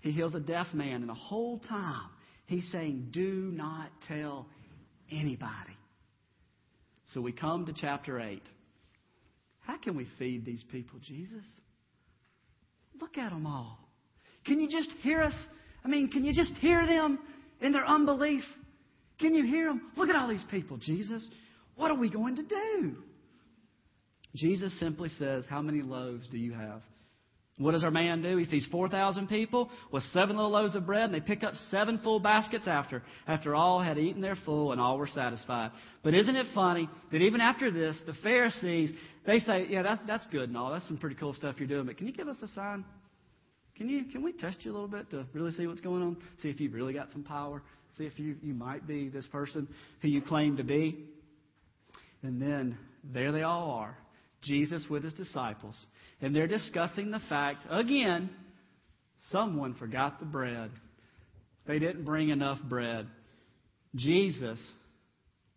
He 0.00 0.10
heals 0.12 0.34
a 0.34 0.40
deaf 0.40 0.66
man, 0.72 1.02
and 1.02 1.08
the 1.08 1.14
whole 1.14 1.58
time 1.58 2.08
he's 2.46 2.66
saying, 2.72 3.10
Do 3.12 3.52
not 3.52 3.90
tell 4.08 4.46
anybody. 5.12 5.76
So 7.12 7.20
we 7.20 7.32
come 7.32 7.66
to 7.66 7.74
chapter 7.74 8.18
8. 8.18 8.42
How 9.60 9.76
can 9.76 9.96
we 9.96 10.06
feed 10.18 10.44
these 10.44 10.64
people, 10.70 10.98
Jesus? 11.00 11.44
Look 13.00 13.18
at 13.18 13.30
them 13.30 13.46
all. 13.46 13.78
Can 14.44 14.60
you 14.60 14.68
just 14.68 14.90
hear 15.02 15.22
us? 15.22 15.34
I 15.84 15.88
mean, 15.88 16.08
can 16.08 16.24
you 16.24 16.32
just 16.34 16.54
hear 16.54 16.86
them 16.86 17.18
in 17.60 17.72
their 17.72 17.86
unbelief? 17.86 18.42
Can 19.18 19.34
you 19.34 19.44
hear 19.44 19.66
them? 19.66 19.82
Look 19.96 20.08
at 20.08 20.16
all 20.16 20.28
these 20.28 20.44
people, 20.50 20.78
Jesus. 20.78 21.26
What 21.76 21.90
are 21.90 21.98
we 21.98 22.10
going 22.10 22.36
to 22.36 22.42
do? 22.42 22.96
Jesus 24.34 24.78
simply 24.78 25.08
says, 25.10 25.44
How 25.48 25.60
many 25.60 25.82
loaves 25.82 26.26
do 26.28 26.38
you 26.38 26.52
have? 26.52 26.82
What 27.60 27.72
does 27.72 27.84
our 27.84 27.90
man 27.90 28.22
do? 28.22 28.38
He 28.38 28.46
feeds 28.46 28.64
4,000 28.72 29.28
people 29.28 29.68
with 29.92 30.02
seven 30.14 30.36
little 30.36 30.50
loaves 30.50 30.74
of 30.74 30.86
bread, 30.86 31.04
and 31.04 31.14
they 31.14 31.20
pick 31.20 31.44
up 31.44 31.52
seven 31.70 32.00
full 32.02 32.18
baskets 32.18 32.66
after, 32.66 33.02
after 33.26 33.54
all 33.54 33.82
had 33.82 33.98
eaten 33.98 34.22
their 34.22 34.36
full 34.46 34.72
and 34.72 34.80
all 34.80 34.96
were 34.96 35.06
satisfied. 35.06 35.70
But 36.02 36.14
isn't 36.14 36.34
it 36.34 36.46
funny 36.54 36.88
that 37.12 37.18
even 37.18 37.42
after 37.42 37.70
this, 37.70 37.96
the 38.06 38.14
Pharisees, 38.22 38.90
they 39.26 39.40
say, 39.40 39.66
yeah, 39.68 39.82
that's, 39.82 40.00
that's 40.06 40.26
good 40.28 40.48
and 40.48 40.56
all. 40.56 40.72
That's 40.72 40.88
some 40.88 40.96
pretty 40.96 41.16
cool 41.16 41.34
stuff 41.34 41.56
you're 41.58 41.68
doing, 41.68 41.84
but 41.84 41.98
can 41.98 42.06
you 42.06 42.14
give 42.14 42.28
us 42.28 42.38
a 42.40 42.48
sign? 42.48 42.82
Can, 43.76 43.90
you, 43.90 44.04
can 44.04 44.22
we 44.22 44.32
test 44.32 44.58
you 44.62 44.70
a 44.70 44.74
little 44.74 44.88
bit 44.88 45.10
to 45.10 45.26
really 45.34 45.52
see 45.52 45.66
what's 45.66 45.82
going 45.82 46.02
on? 46.02 46.16
See 46.42 46.48
if 46.48 46.60
you've 46.60 46.72
really 46.72 46.94
got 46.94 47.10
some 47.12 47.24
power? 47.24 47.62
See 47.98 48.04
if 48.04 48.18
you, 48.18 48.36
you 48.42 48.54
might 48.54 48.86
be 48.86 49.10
this 49.10 49.26
person 49.26 49.68
who 50.00 50.08
you 50.08 50.22
claim 50.22 50.56
to 50.56 50.64
be? 50.64 51.04
And 52.22 52.40
then 52.40 52.78
there 53.04 53.32
they 53.32 53.42
all 53.42 53.70
are. 53.72 53.98
Jesus 54.42 54.86
with 54.88 55.04
his 55.04 55.14
disciples. 55.14 55.76
And 56.20 56.34
they're 56.34 56.46
discussing 56.46 57.10
the 57.10 57.20
fact, 57.28 57.64
again, 57.70 58.30
someone 59.30 59.74
forgot 59.74 60.20
the 60.20 60.26
bread. 60.26 60.70
They 61.66 61.78
didn't 61.78 62.04
bring 62.04 62.30
enough 62.30 62.58
bread. 62.62 63.06
Jesus, 63.94 64.58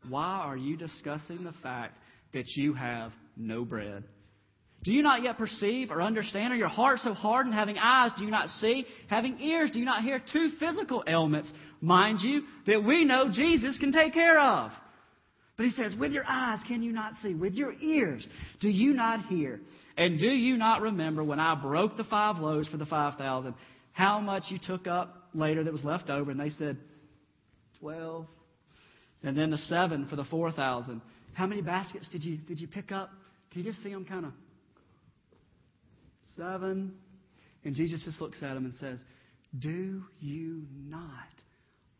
why 0.07 0.41
are 0.43 0.57
you 0.57 0.77
discussing 0.77 1.43
the 1.43 1.53
fact 1.63 1.97
that 2.33 2.45
you 2.55 2.73
have 2.73 3.11
no 3.37 3.63
bread? 3.63 4.03
Do 4.83 4.91
you 4.91 5.01
not 5.01 5.23
yet 5.23 5.37
perceive 5.37 5.91
or 5.91 6.01
understand? 6.01 6.51
Are 6.51 6.57
your 6.57 6.67
heart 6.67 6.99
so 6.99 7.13
hardened? 7.13 7.55
Having 7.55 7.77
eyes, 7.77 8.11
do 8.17 8.25
you 8.25 8.31
not 8.31 8.49
see? 8.49 8.85
Having 9.07 9.39
ears, 9.39 9.71
do 9.71 9.79
you 9.79 9.85
not 9.85 10.03
hear? 10.03 10.21
Two 10.31 10.49
physical 10.59 11.03
ailments, 11.07 11.49
mind 11.79 12.19
you, 12.21 12.41
that 12.67 12.83
we 12.83 13.05
know 13.05 13.31
Jesus 13.31 13.77
can 13.77 13.93
take 13.93 14.13
care 14.13 14.39
of. 14.39 14.71
But 15.55 15.67
he 15.67 15.71
says, 15.71 15.93
with 15.95 16.11
your 16.11 16.25
eyes 16.27 16.59
can 16.67 16.81
you 16.81 16.91
not 16.91 17.13
see? 17.21 17.35
With 17.35 17.53
your 17.53 17.73
ears 17.73 18.25
do 18.59 18.69
you 18.69 18.93
not 18.93 19.25
hear? 19.27 19.59
And 19.97 20.19
do 20.19 20.27
you 20.27 20.57
not 20.57 20.81
remember 20.81 21.23
when 21.23 21.39
I 21.39 21.55
broke 21.55 21.95
the 21.95 22.03
five 22.03 22.37
loaves 22.37 22.67
for 22.67 22.77
the 22.77 22.85
5,000, 22.85 23.53
how 23.91 24.19
much 24.19 24.45
you 24.49 24.57
took 24.65 24.87
up 24.87 25.29
later 25.35 25.63
that 25.63 25.71
was 25.71 25.83
left 25.83 26.09
over? 26.09 26.31
And 26.31 26.39
they 26.39 26.49
said, 26.49 26.77
12. 27.79 28.25
And 29.21 29.37
then 29.37 29.51
the 29.51 29.57
seven 29.57 30.07
for 30.07 30.15
the 30.15 30.25
4,000. 30.25 31.01
How 31.33 31.45
many 31.45 31.61
baskets 31.61 32.07
did 32.09 32.23
you, 32.23 32.37
did 32.37 32.59
you 32.59 32.67
pick 32.67 32.91
up? 32.91 33.11
Can 33.51 33.63
you 33.63 33.71
just 33.71 33.83
see 33.83 33.91
them 33.91 34.05
kind 34.05 34.25
of? 34.25 34.33
Seven. 36.35 36.93
And 37.63 37.75
Jesus 37.75 38.03
just 38.03 38.19
looks 38.19 38.37
at 38.41 38.55
them 38.55 38.65
and 38.65 38.73
says, 38.75 38.99
Do 39.59 40.03
you 40.19 40.63
not 40.87 41.07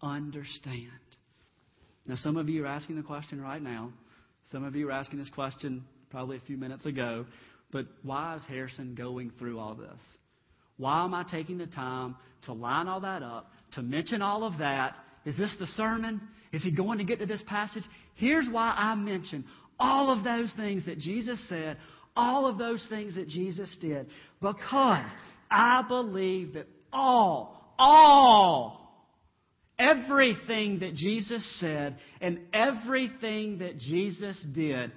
understand? 0.01 0.89
Now, 2.05 2.15
some 2.17 2.37
of 2.37 2.49
you 2.49 2.63
are 2.63 2.67
asking 2.67 2.97
the 2.97 3.03
question 3.03 3.41
right 3.41 3.61
now. 3.61 3.91
Some 4.51 4.63
of 4.63 4.75
you 4.75 4.89
are 4.89 4.91
asking 4.91 5.19
this 5.19 5.29
question 5.29 5.83
probably 6.09 6.37
a 6.37 6.41
few 6.41 6.57
minutes 6.57 6.85
ago. 6.85 7.25
But 7.71 7.87
why 8.03 8.35
is 8.35 8.41
Harrison 8.47 8.93
going 8.95 9.31
through 9.39 9.59
all 9.59 9.73
this? 9.75 9.99
Why 10.77 11.03
am 11.03 11.13
I 11.13 11.23
taking 11.23 11.57
the 11.57 11.67
time 11.67 12.15
to 12.45 12.53
line 12.53 12.87
all 12.87 13.01
that 13.01 13.23
up, 13.23 13.51
to 13.75 13.81
mention 13.81 14.21
all 14.21 14.43
of 14.43 14.57
that? 14.59 14.95
Is 15.25 15.37
this 15.37 15.55
the 15.59 15.67
sermon? 15.67 16.21
Is 16.51 16.63
he 16.63 16.71
going 16.71 16.97
to 16.97 17.03
get 17.03 17.19
to 17.19 17.25
this 17.25 17.41
passage? 17.47 17.83
Here's 18.15 18.47
why 18.51 18.73
I 18.75 18.95
mention 18.95 19.45
all 19.79 20.11
of 20.11 20.23
those 20.23 20.51
things 20.57 20.85
that 20.85 20.99
Jesus 20.99 21.39
said, 21.47 21.77
all 22.15 22.45
of 22.45 22.57
those 22.57 22.85
things 22.89 23.15
that 23.15 23.27
Jesus 23.27 23.75
did. 23.79 24.07
Because 24.41 25.09
I 25.49 25.83
believe 25.87 26.53
that 26.53 26.67
all, 26.91 27.73
all 27.79 28.82
Everything 29.83 30.79
that 30.79 30.95
Jesus 30.95 31.43
said 31.59 31.97
and 32.21 32.39
everything 32.53 33.57
that 33.59 33.77
Jesus 33.77 34.37
did, 34.53 34.91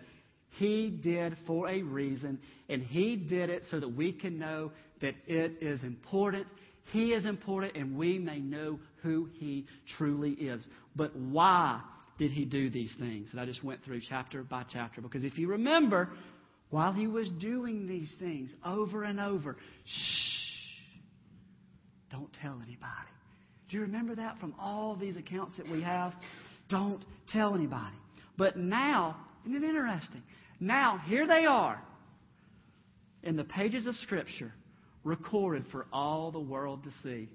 he 0.59 0.91
did 0.91 1.37
for 1.47 1.69
a 1.69 1.83
reason, 1.83 2.39
and 2.69 2.83
he 2.83 3.17
did 3.17 3.51
it 3.51 3.65
so 3.71 3.81
that 3.81 3.89
we 3.89 4.13
can 4.13 4.39
know 4.39 4.71
that 5.01 5.15
it 5.27 5.59
is 5.61 5.83
important. 5.83 6.47
He 6.93 7.13
is 7.13 7.27
important, 7.27 7.77
and 7.77 7.97
we 7.97 8.19
may 8.19 8.39
know 8.39 8.79
who 9.03 9.29
he 9.35 9.67
truly 9.99 10.33
is. 10.33 10.63
But 10.95 11.17
why 11.17 11.81
did 12.19 12.31
he 12.31 12.45
do 12.45 12.71
these 12.71 12.95
things? 12.99 13.29
And 13.33 13.41
I 13.41 13.45
just 13.45 13.65
went 13.65 13.85
through 13.85 14.03
chapter 14.09 14.43
by 14.43 14.65
chapter 14.73 15.01
because 15.01 15.25
if 15.25 15.37
you 15.37 15.49
remember, 15.49 16.11
while 16.71 16.93
he 16.93 17.07
was 17.07 17.29
doing 17.41 17.87
these 17.87 18.15
things 18.19 18.55
over 18.65 19.03
and 19.05 19.21
over, 19.21 19.57
shh, 19.85 20.81
don't 22.11 22.33
tell 22.41 22.61
anybody. 22.63 23.16
Do 23.69 23.77
you 23.77 23.83
remember 23.83 24.15
that 24.15 24.39
from 24.39 24.55
all 24.59 24.97
these 24.97 25.17
accounts 25.17 25.57
that 25.57 25.69
we 25.69 25.83
have? 25.83 26.13
Don't 26.69 27.05
tell 27.33 27.55
anybody. 27.55 27.97
But 28.37 28.57
now, 28.57 29.17
isn't 29.45 29.63
it 29.63 29.67
interesting? 29.67 30.23
Now, 30.61 31.01
here 31.07 31.27
they 31.27 31.45
are 31.45 31.83
in 33.23 33.37
the 33.37 33.45
pages 33.45 33.87
of 33.87 33.97
Scripture, 33.97 34.53
recorded 35.05 35.65
for 35.71 35.87
all 35.93 36.31
the 36.31 36.41
world 36.41 36.85
to 36.85 36.91
see. 37.03 37.29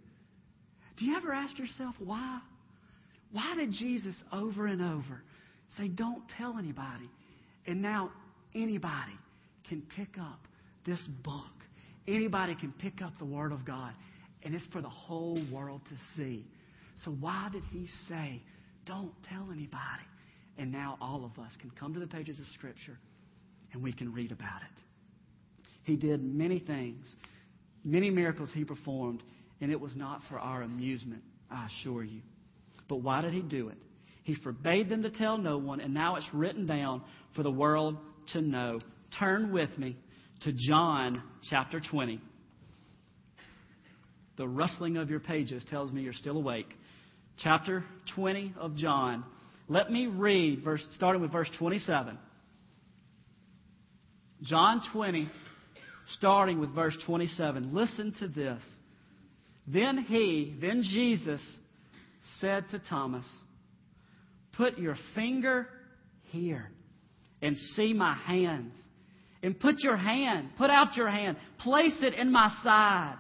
Do 0.98 1.06
you 1.06 1.18
ever 1.18 1.34
ask 1.34 1.58
yourself 1.58 1.96
why? 2.00 2.40
Why 3.32 3.54
did 3.56 3.72
Jesus 3.72 4.16
over 4.32 4.68
and 4.68 4.82
over 4.82 5.24
say, 5.78 5.88
Don't 5.88 6.24
tell 6.38 6.58
anybody? 6.58 7.10
And 7.66 7.82
now 7.82 8.12
anybody 8.56 9.18
can 9.68 9.84
pick 9.96 10.18
up 10.20 10.40
this 10.86 11.00
book. 11.24 11.44
Anybody 12.08 12.56
can 12.56 12.74
pick 12.74 13.02
up 13.02 13.14
the 13.20 13.26
Word 13.26 13.52
of 13.52 13.66
God 13.66 13.94
and 14.44 14.56
it's 14.56 14.66
for 14.68 14.82
the 14.82 14.90
whole 14.90 15.40
world 15.52 15.82
to 15.90 15.96
see. 16.16 16.46
So 17.06 17.12
why 17.12 17.50
did 17.52 17.64
he 17.72 17.88
say, 18.08 18.42
don't 18.86 19.12
tell 19.30 19.48
anybody? 19.52 20.04
And 20.58 20.72
now 20.72 20.98
all 21.02 21.26
of 21.26 21.44
us 21.44 21.52
can 21.60 21.72
come 21.72 21.94
to 21.94 22.00
the 22.00 22.08
pages 22.08 22.40
of 22.40 22.46
Scripture 22.54 22.98
and 23.74 23.82
we 23.82 23.94
can 23.94 24.14
read 24.14 24.32
about 24.32 24.62
it. 24.62 24.82
He 25.84 25.96
did 25.96 26.24
many 26.24 26.60
things, 26.60 27.06
many 27.84 28.10
miracles 28.10 28.50
he 28.54 28.64
performed, 28.64 29.24
and 29.62 29.72
it 29.72 29.80
was 29.80 29.96
not 29.96 30.22
for 30.30 30.38
our 30.40 30.62
amusement, 30.62 31.24
I 31.50 31.68
assure 31.68 32.04
you. 32.04 32.22
But 32.88 32.98
why 32.98 33.22
did 33.22 33.34
he 33.34 33.42
do 33.42 33.70
it? 33.70 33.78
He 34.24 34.36
forbade 34.36 34.90
them 34.90 35.04
to 35.04 35.10
tell 35.10 35.38
no 35.38 35.58
one, 35.58 35.80
and 35.80 35.94
now 35.94 36.16
it's 36.16 36.28
written 36.34 36.68
down 36.68 37.02
for 37.36 37.44
the 37.44 37.52
world 37.52 37.98
to 38.34 38.42
know. 38.42 38.80
Turn 39.18 39.52
with 39.52 39.76
me 39.78 39.98
to 40.44 40.54
John 40.54 41.24
chapter 41.50 41.80
20. 41.80 42.22
The 44.42 44.48
rustling 44.48 44.98
of 44.98 45.12
your 45.12 45.20
pages 45.20 45.64
tells 45.70 45.92
me 45.92 46.02
you're 46.02 46.14
still 46.14 46.36
awake. 46.36 46.66
Chapter 47.44 47.84
20 48.16 48.56
of 48.60 48.76
John. 48.76 49.24
Let 49.68 49.92
me 49.92 50.08
read, 50.08 50.64
verse, 50.64 50.84
starting 50.96 51.22
with 51.22 51.32
verse 51.32 51.48
27. 51.60 52.18
John 54.42 54.82
20, 54.92 55.30
starting 56.18 56.60
with 56.60 56.74
verse 56.74 56.98
27. 57.06 57.72
Listen 57.72 58.16
to 58.18 58.28
this. 58.28 58.64
Then 59.68 60.00
he, 60.00 60.58
then 60.60 60.82
Jesus, 60.82 61.40
said 62.40 62.68
to 62.72 62.80
Thomas, 62.80 63.28
Put 64.58 64.80
your 64.80 64.96
finger 65.14 65.68
here 66.32 66.72
and 67.44 67.56
see 67.76 67.94
my 67.94 68.16
hands. 68.16 68.74
And 69.44 69.60
put 69.60 69.76
your 69.84 69.98
hand, 69.98 70.50
put 70.58 70.72
out 70.72 70.96
your 70.96 71.12
hand, 71.12 71.38
place 71.60 72.00
it 72.02 72.16
in 72.16 72.32
my 72.32 72.52
side 72.64 73.18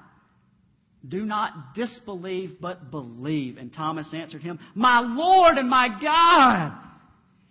do 1.07 1.25
not 1.25 1.73
disbelieve, 1.73 2.57
but 2.61 2.91
believe. 2.91 3.57
And 3.57 3.73
Thomas 3.73 4.13
answered 4.13 4.41
him, 4.41 4.59
My 4.75 4.99
Lord 4.99 5.57
and 5.57 5.69
my 5.69 5.87
God. 6.01 6.73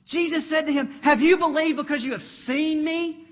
Jesus 0.06 0.48
said 0.48 0.66
to 0.66 0.72
him, 0.72 1.00
Have 1.02 1.20
you 1.20 1.36
believed 1.36 1.76
because 1.76 2.02
you 2.02 2.12
have 2.12 2.22
seen 2.46 2.84
me? 2.84 3.26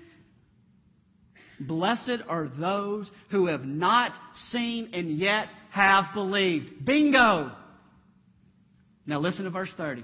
Blessed 1.59 2.21
are 2.27 2.49
those 2.59 3.09
who 3.31 3.47
have 3.47 3.65
not 3.65 4.13
seen 4.49 4.91
and 4.93 5.17
yet 5.17 5.47
have 5.71 6.05
believed. 6.13 6.85
Bingo! 6.85 7.51
Now 9.05 9.19
listen 9.19 9.43
to 9.43 9.49
verse 9.49 9.71
30. 9.75 10.03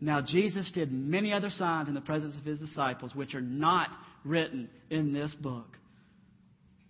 Now 0.00 0.20
Jesus 0.20 0.70
did 0.72 0.92
many 0.92 1.32
other 1.32 1.50
signs 1.50 1.88
in 1.88 1.94
the 1.94 2.00
presence 2.00 2.36
of 2.36 2.44
his 2.44 2.58
disciples, 2.58 3.14
which 3.14 3.34
are 3.34 3.40
not 3.40 3.88
written 4.24 4.68
in 4.90 5.12
this 5.12 5.34
book. 5.34 5.78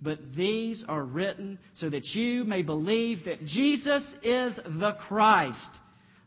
But 0.01 0.35
these 0.37 0.85
are 0.87 1.03
written 1.03 1.59
so 1.75 1.91
that 1.91 2.05
you 2.07 2.45
may 2.45 2.63
believe 2.63 3.25
that 3.25 3.45
Jesus 3.45 4.05
is 4.23 4.55
the 4.57 4.97
Christ, 5.09 5.71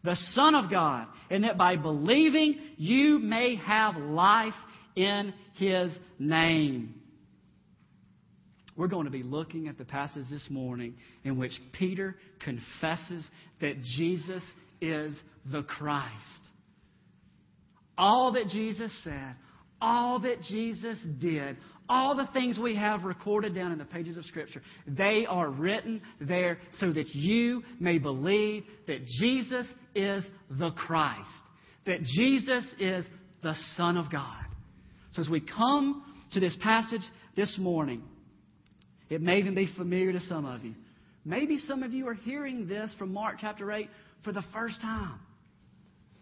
the 0.04 0.18
Son 0.34 0.56
of 0.56 0.70
God, 0.70 1.08
and 1.30 1.46
that 1.46 1.58
by 1.58 1.78
believing 1.78 2.60
you 2.78 3.20
may 3.20 3.56
have 3.56 3.96
life 3.96 4.54
in 4.96 5.34
His 5.54 5.98
name. 6.20 6.96
We're 8.76 8.88
going 8.88 9.06
to 9.06 9.12
be 9.12 9.24
looking 9.24 9.68
at 9.68 9.78
the 9.78 9.86
passage 9.86 10.26
this 10.30 10.48
morning 10.50 10.96
in 11.24 11.38
which 11.38 11.54
Peter 11.72 12.16
confesses 12.40 13.26
that 13.60 13.82
Jesus 13.84 14.44
is 14.82 15.14
the 15.50 15.64
Christ. 15.64 16.16
All 17.98 18.32
that 18.34 18.48
Jesus 18.48 18.92
said, 19.04 19.36
all 19.82 20.20
that 20.20 20.42
Jesus 20.44 20.98
did, 21.20 21.58
all 21.90 22.16
the 22.16 22.28
things 22.34 22.58
we 22.58 22.76
have 22.76 23.04
recorded 23.04 23.54
down 23.54 23.72
in 23.72 23.78
the 23.78 23.86
pages 23.86 24.18
of 24.18 24.26
Scripture, 24.26 24.62
they 24.88 25.26
are 25.28 25.50
written 25.50 26.02
there 26.20 26.60
so 26.80 26.92
that 26.94 27.10
you 27.10 27.64
may 27.80 27.98
believe 27.98 28.64
that 28.88 29.06
Jesus 29.06 29.66
is 29.94 30.24
the 30.50 30.72
Christ, 30.72 31.30
that 31.86 32.02
Jesus 32.04 32.66
is 32.80 33.06
the 33.44 33.56
Son 33.76 33.98
of 33.98 34.12
God. 34.12 34.46
So 35.14 35.22
as 35.22 35.30
we 35.30 35.42
come 35.42 36.04
to 36.34 36.40
this 36.40 36.56
passage 36.62 37.02
this 37.36 37.58
morning, 37.60 38.04
it 39.10 39.22
may 39.22 39.40
even 39.40 39.56
be 39.56 39.68
familiar 39.78 40.14
to 40.14 40.22
some 40.22 40.46
of 40.46 40.64
you. 40.64 40.74
Maybe 41.26 41.58
some 41.58 41.84
of 41.84 41.94
you 41.94 42.08
are 42.08 42.14
hearing 42.14 42.68
this 42.68 42.94
from 42.98 43.14
Mark 43.14 43.38
chapter 43.42 43.72
8 43.72 43.90
for 44.24 44.32
the 44.32 44.44
first 44.54 44.80
time. 44.82 45.20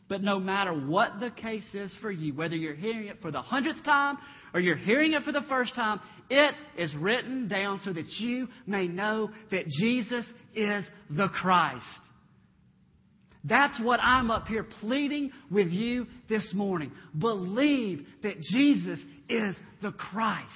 But 0.10 0.24
no 0.24 0.40
matter 0.40 0.74
what 0.74 1.20
the 1.20 1.30
case 1.30 1.68
is 1.74 1.96
for 2.02 2.12
you, 2.12 2.34
whether 2.34 2.56
you're 2.56 2.76
hearing 2.76 3.08
it 3.08 3.22
for 3.22 3.32
the 3.32 3.44
hundredth 3.44 3.84
time 3.86 4.18
or 4.56 4.60
you're 4.60 4.76
hearing 4.76 5.14
it 5.14 5.22
for 5.22 5.32
the 5.32 5.46
first 5.48 5.76
time, 5.76 6.02
it 6.32 6.56
is 6.78 6.94
written 6.96 7.48
down 7.48 7.80
so 7.86 7.94
that 7.94 8.08
you 8.18 8.48
may 8.66 8.88
know 8.88 9.30
that 9.52 9.68
Jesus 9.68 10.26
is 10.56 10.84
the 11.12 11.28
Christ. 11.30 11.86
That's 13.44 13.80
what 13.82 14.00
I'm 14.02 14.32
up 14.32 14.48
here 14.48 14.66
pleading 14.82 15.32
with 15.50 15.70
you 15.70 16.08
this 16.28 16.52
morning. 16.54 16.92
Believe 17.18 18.06
that 18.24 18.42
Jesus 18.42 19.00
is 19.30 19.56
the 19.82 19.92
Christ. 19.92 20.48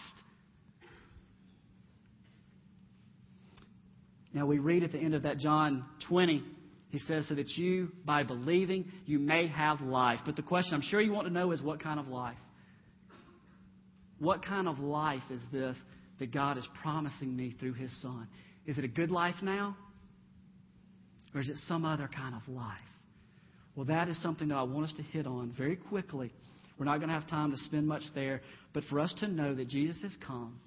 Now 4.34 4.48
we 4.48 4.58
read 4.58 4.84
at 4.84 4.92
the 4.92 4.98
end 4.98 5.14
of 5.14 5.24
that 5.24 5.38
John 5.38 5.86
20, 6.10 6.44
he 6.94 7.00
says, 7.00 7.28
so 7.28 7.34
that 7.34 7.50
you, 7.58 7.92
by 8.06 8.22
believing, 8.22 8.92
you 9.08 9.18
may 9.18 9.48
have 9.48 9.82
life. 9.82 10.20
But 10.28 10.36
the 10.36 10.44
question 10.44 10.76
I'm 10.76 10.84
sure 10.84 11.02
you 11.02 11.12
want 11.12 11.26
to 11.26 11.34
know 11.34 11.52
is 11.52 11.60
what 11.60 11.82
kind 11.82 12.00
of 12.00 12.08
life? 12.08 12.38
What 14.20 14.46
kind 14.46 14.68
of 14.68 14.78
life 14.78 15.24
is 15.32 15.42
this 15.52 15.76
that 16.20 16.32
God 16.32 16.60
is 16.60 16.68
promising 16.84 17.36
me 17.36 17.56
through 17.60 17.74
His 17.74 17.90
Son? 18.04 18.28
Is 18.68 18.78
it 18.78 18.84
a 18.84 18.88
good 18.88 19.10
life 19.10 19.34
now? 19.42 19.76
Or 21.34 21.42
is 21.42 21.50
it 21.50 21.58
some 21.68 21.84
other 21.84 22.08
kind 22.16 22.36
of 22.36 22.48
life? 22.48 22.78
Well, 23.76 23.88
that 23.88 24.08
is 24.08 24.22
something 24.22 24.50
that 24.50 24.56
I 24.56 24.62
want 24.62 24.86
us 24.86 24.94
to 24.98 25.02
hit 25.02 25.26
on 25.26 25.52
very 25.58 25.78
quickly. 25.78 26.32
We're 26.78 26.86
not 26.86 26.98
going 26.98 27.10
to 27.10 27.16
have 27.16 27.28
time 27.28 27.50
to 27.50 27.58
spend 27.58 27.88
much 27.88 28.04
there, 28.14 28.42
but 28.72 28.84
for 28.84 29.00
us 29.00 29.12
to 29.22 29.28
know 29.28 29.56
that 29.56 29.68
Jesus 29.68 30.00
has 30.04 30.12
come 30.24 30.60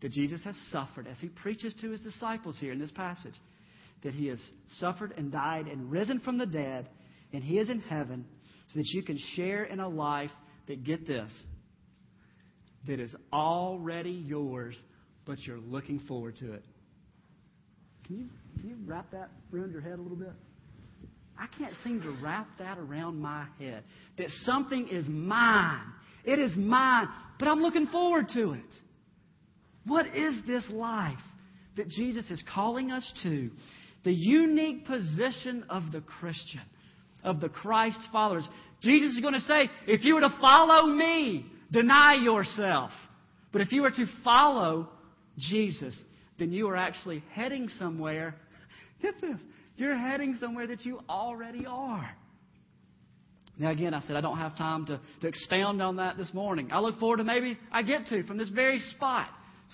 that 0.00 0.12
Jesus 0.12 0.42
has 0.44 0.54
suffered 0.70 1.06
as 1.06 1.18
he 1.20 1.28
preaches 1.28 1.74
to 1.80 1.90
his 1.90 2.00
disciples 2.00 2.56
here 2.58 2.72
in 2.72 2.78
this 2.78 2.90
passage. 2.90 3.34
That 4.02 4.14
he 4.14 4.28
has 4.28 4.40
suffered 4.78 5.12
and 5.16 5.30
died 5.30 5.66
and 5.66 5.90
risen 5.90 6.20
from 6.20 6.38
the 6.38 6.46
dead, 6.46 6.88
and 7.32 7.42
he 7.42 7.58
is 7.58 7.68
in 7.68 7.80
heaven, 7.80 8.24
so 8.72 8.78
that 8.78 8.86
you 8.88 9.02
can 9.02 9.18
share 9.34 9.64
in 9.64 9.80
a 9.80 9.88
life 9.88 10.30
that, 10.68 10.84
get 10.84 11.06
this, 11.06 11.30
that 12.86 13.00
is 13.00 13.14
already 13.32 14.10
yours, 14.10 14.74
but 15.26 15.38
you're 15.40 15.58
looking 15.58 16.00
forward 16.00 16.36
to 16.38 16.54
it. 16.54 16.64
Can 18.06 18.16
you, 18.16 18.28
can 18.58 18.70
you 18.70 18.76
wrap 18.86 19.10
that 19.12 19.30
around 19.52 19.72
your 19.72 19.82
head 19.82 19.98
a 19.98 20.02
little 20.02 20.16
bit? 20.16 20.32
I 21.38 21.46
can't 21.58 21.72
seem 21.84 22.02
to 22.02 22.16
wrap 22.22 22.46
that 22.58 22.78
around 22.78 23.20
my 23.20 23.46
head. 23.58 23.84
That 24.18 24.28
something 24.42 24.88
is 24.88 25.06
mine. 25.08 25.80
It 26.24 26.38
is 26.38 26.54
mine, 26.56 27.08
but 27.38 27.48
I'm 27.48 27.60
looking 27.60 27.86
forward 27.86 28.26
to 28.34 28.52
it. 28.52 28.60
What 29.86 30.06
is 30.14 30.34
this 30.46 30.64
life 30.70 31.18
that 31.76 31.88
Jesus 31.88 32.30
is 32.30 32.42
calling 32.54 32.90
us 32.90 33.10
to? 33.22 33.50
The 34.04 34.12
unique 34.12 34.86
position 34.86 35.64
of 35.68 35.92
the 35.92 36.00
Christian, 36.00 36.62
of 37.22 37.40
the 37.40 37.48
Christ 37.48 37.98
followers. 38.12 38.48
Jesus 38.80 39.14
is 39.14 39.20
going 39.20 39.34
to 39.34 39.40
say, 39.40 39.70
if 39.86 40.04
you 40.04 40.14
were 40.14 40.22
to 40.22 40.34
follow 40.40 40.86
me, 40.86 41.46
deny 41.70 42.14
yourself. 42.14 42.90
But 43.52 43.60
if 43.60 43.72
you 43.72 43.82
were 43.82 43.90
to 43.90 44.06
follow 44.24 44.88
Jesus, 45.36 45.96
then 46.38 46.52
you 46.52 46.68
are 46.68 46.76
actually 46.76 47.22
heading 47.32 47.68
somewhere. 47.78 48.34
Get 49.02 49.20
this. 49.20 49.40
You're 49.76 49.96
heading 49.96 50.36
somewhere 50.40 50.66
that 50.66 50.84
you 50.84 51.00
already 51.08 51.66
are. 51.66 52.10
Now, 53.58 53.70
again, 53.70 53.92
I 53.92 54.00
said 54.00 54.16
I 54.16 54.22
don't 54.22 54.38
have 54.38 54.56
time 54.56 54.86
to, 54.86 55.00
to 55.20 55.28
expound 55.28 55.82
on 55.82 55.96
that 55.96 56.16
this 56.16 56.32
morning. 56.32 56.70
I 56.72 56.80
look 56.80 56.98
forward 56.98 57.18
to 57.18 57.24
maybe 57.24 57.58
I 57.70 57.82
get 57.82 58.06
to 58.06 58.22
from 58.24 58.38
this 58.38 58.48
very 58.48 58.78
spot 58.78 59.28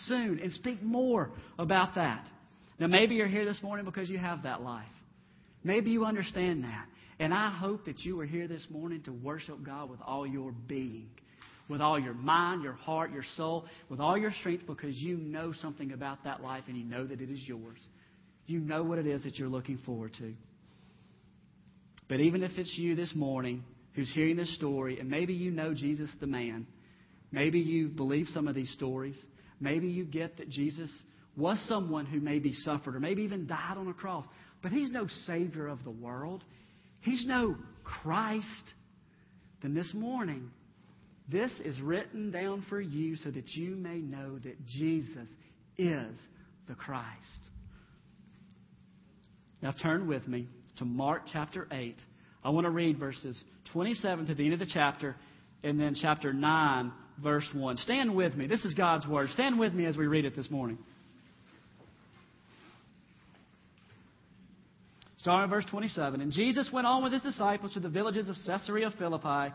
soon 0.06 0.40
and 0.40 0.52
speak 0.52 0.82
more 0.82 1.30
about 1.58 1.94
that. 1.94 2.26
Now, 2.78 2.86
maybe 2.86 3.14
you're 3.14 3.26
here 3.26 3.44
this 3.44 3.62
morning 3.62 3.84
because 3.84 4.08
you 4.08 4.18
have 4.18 4.42
that 4.42 4.62
life. 4.62 4.84
Maybe 5.64 5.90
you 5.90 6.04
understand 6.04 6.64
that. 6.64 6.86
And 7.18 7.32
I 7.32 7.50
hope 7.50 7.86
that 7.86 8.00
you 8.00 8.20
are 8.20 8.26
here 8.26 8.46
this 8.46 8.66
morning 8.68 9.02
to 9.04 9.12
worship 9.12 9.62
God 9.64 9.88
with 9.88 10.00
all 10.04 10.26
your 10.26 10.52
being, 10.52 11.08
with 11.68 11.80
all 11.80 11.98
your 11.98 12.12
mind, 12.12 12.62
your 12.62 12.74
heart, 12.74 13.12
your 13.12 13.24
soul, 13.36 13.64
with 13.88 14.00
all 14.00 14.18
your 14.18 14.32
strength 14.40 14.66
because 14.66 14.94
you 14.94 15.16
know 15.16 15.54
something 15.60 15.92
about 15.92 16.24
that 16.24 16.42
life 16.42 16.64
and 16.68 16.76
you 16.76 16.84
know 16.84 17.06
that 17.06 17.20
it 17.20 17.30
is 17.30 17.40
yours. 17.42 17.78
You 18.46 18.60
know 18.60 18.82
what 18.82 18.98
it 18.98 19.06
is 19.06 19.24
that 19.24 19.38
you're 19.38 19.48
looking 19.48 19.78
forward 19.78 20.12
to. 20.18 20.34
But 22.08 22.20
even 22.20 22.42
if 22.42 22.52
it's 22.58 22.76
you 22.76 22.94
this 22.94 23.14
morning 23.14 23.64
who's 23.94 24.12
hearing 24.12 24.36
this 24.36 24.54
story, 24.54 25.00
and 25.00 25.08
maybe 25.08 25.32
you 25.32 25.50
know 25.50 25.72
Jesus 25.72 26.10
the 26.20 26.26
man, 26.26 26.66
maybe 27.32 27.58
you 27.58 27.88
believe 27.88 28.26
some 28.28 28.46
of 28.46 28.54
these 28.54 28.70
stories, 28.72 29.16
Maybe 29.60 29.88
you 29.88 30.04
get 30.04 30.36
that 30.38 30.48
Jesus 30.48 30.90
was 31.36 31.62
someone 31.68 32.06
who 32.06 32.20
maybe 32.20 32.52
suffered 32.52 32.96
or 32.96 33.00
maybe 33.00 33.22
even 33.22 33.46
died 33.46 33.76
on 33.76 33.88
a 33.88 33.94
cross. 33.94 34.24
But 34.62 34.72
he's 34.72 34.90
no 34.90 35.06
Savior 35.26 35.66
of 35.66 35.84
the 35.84 35.90
world. 35.90 36.42
He's 37.00 37.24
no 37.26 37.56
Christ. 37.84 38.44
Then 39.62 39.74
this 39.74 39.92
morning, 39.94 40.50
this 41.30 41.52
is 41.64 41.80
written 41.80 42.30
down 42.30 42.64
for 42.68 42.80
you 42.80 43.16
so 43.16 43.30
that 43.30 43.48
you 43.50 43.76
may 43.76 43.98
know 43.98 44.38
that 44.38 44.66
Jesus 44.66 45.28
is 45.76 46.16
the 46.68 46.74
Christ. 46.74 47.06
Now 49.62 49.72
turn 49.72 50.06
with 50.06 50.26
me 50.26 50.48
to 50.78 50.84
Mark 50.84 51.22
chapter 51.32 51.66
8. 51.70 51.96
I 52.44 52.50
want 52.50 52.64
to 52.64 52.70
read 52.70 52.98
verses 52.98 53.40
27 53.72 54.26
to 54.26 54.34
the 54.34 54.44
end 54.44 54.52
of 54.54 54.60
the 54.60 54.70
chapter 54.72 55.16
and 55.62 55.80
then 55.80 55.96
chapter 56.00 56.32
9 56.32 56.92
verse 57.22 57.48
1. 57.52 57.76
Stand 57.78 58.14
with 58.14 58.34
me. 58.34 58.46
This 58.46 58.64
is 58.64 58.74
God's 58.74 59.06
Word. 59.06 59.30
Stand 59.30 59.58
with 59.58 59.72
me 59.72 59.86
as 59.86 59.96
we 59.96 60.06
read 60.06 60.24
it 60.24 60.36
this 60.36 60.50
morning. 60.50 60.78
Starting 65.26 65.50
verse 65.50 65.64
27. 65.68 66.20
And 66.20 66.30
Jesus 66.30 66.70
went 66.72 66.86
on 66.86 67.02
with 67.02 67.12
his 67.12 67.20
disciples 67.20 67.72
to 67.72 67.80
the 67.80 67.88
villages 67.88 68.28
of 68.28 68.36
Caesarea 68.46 68.92
Philippi. 68.96 69.52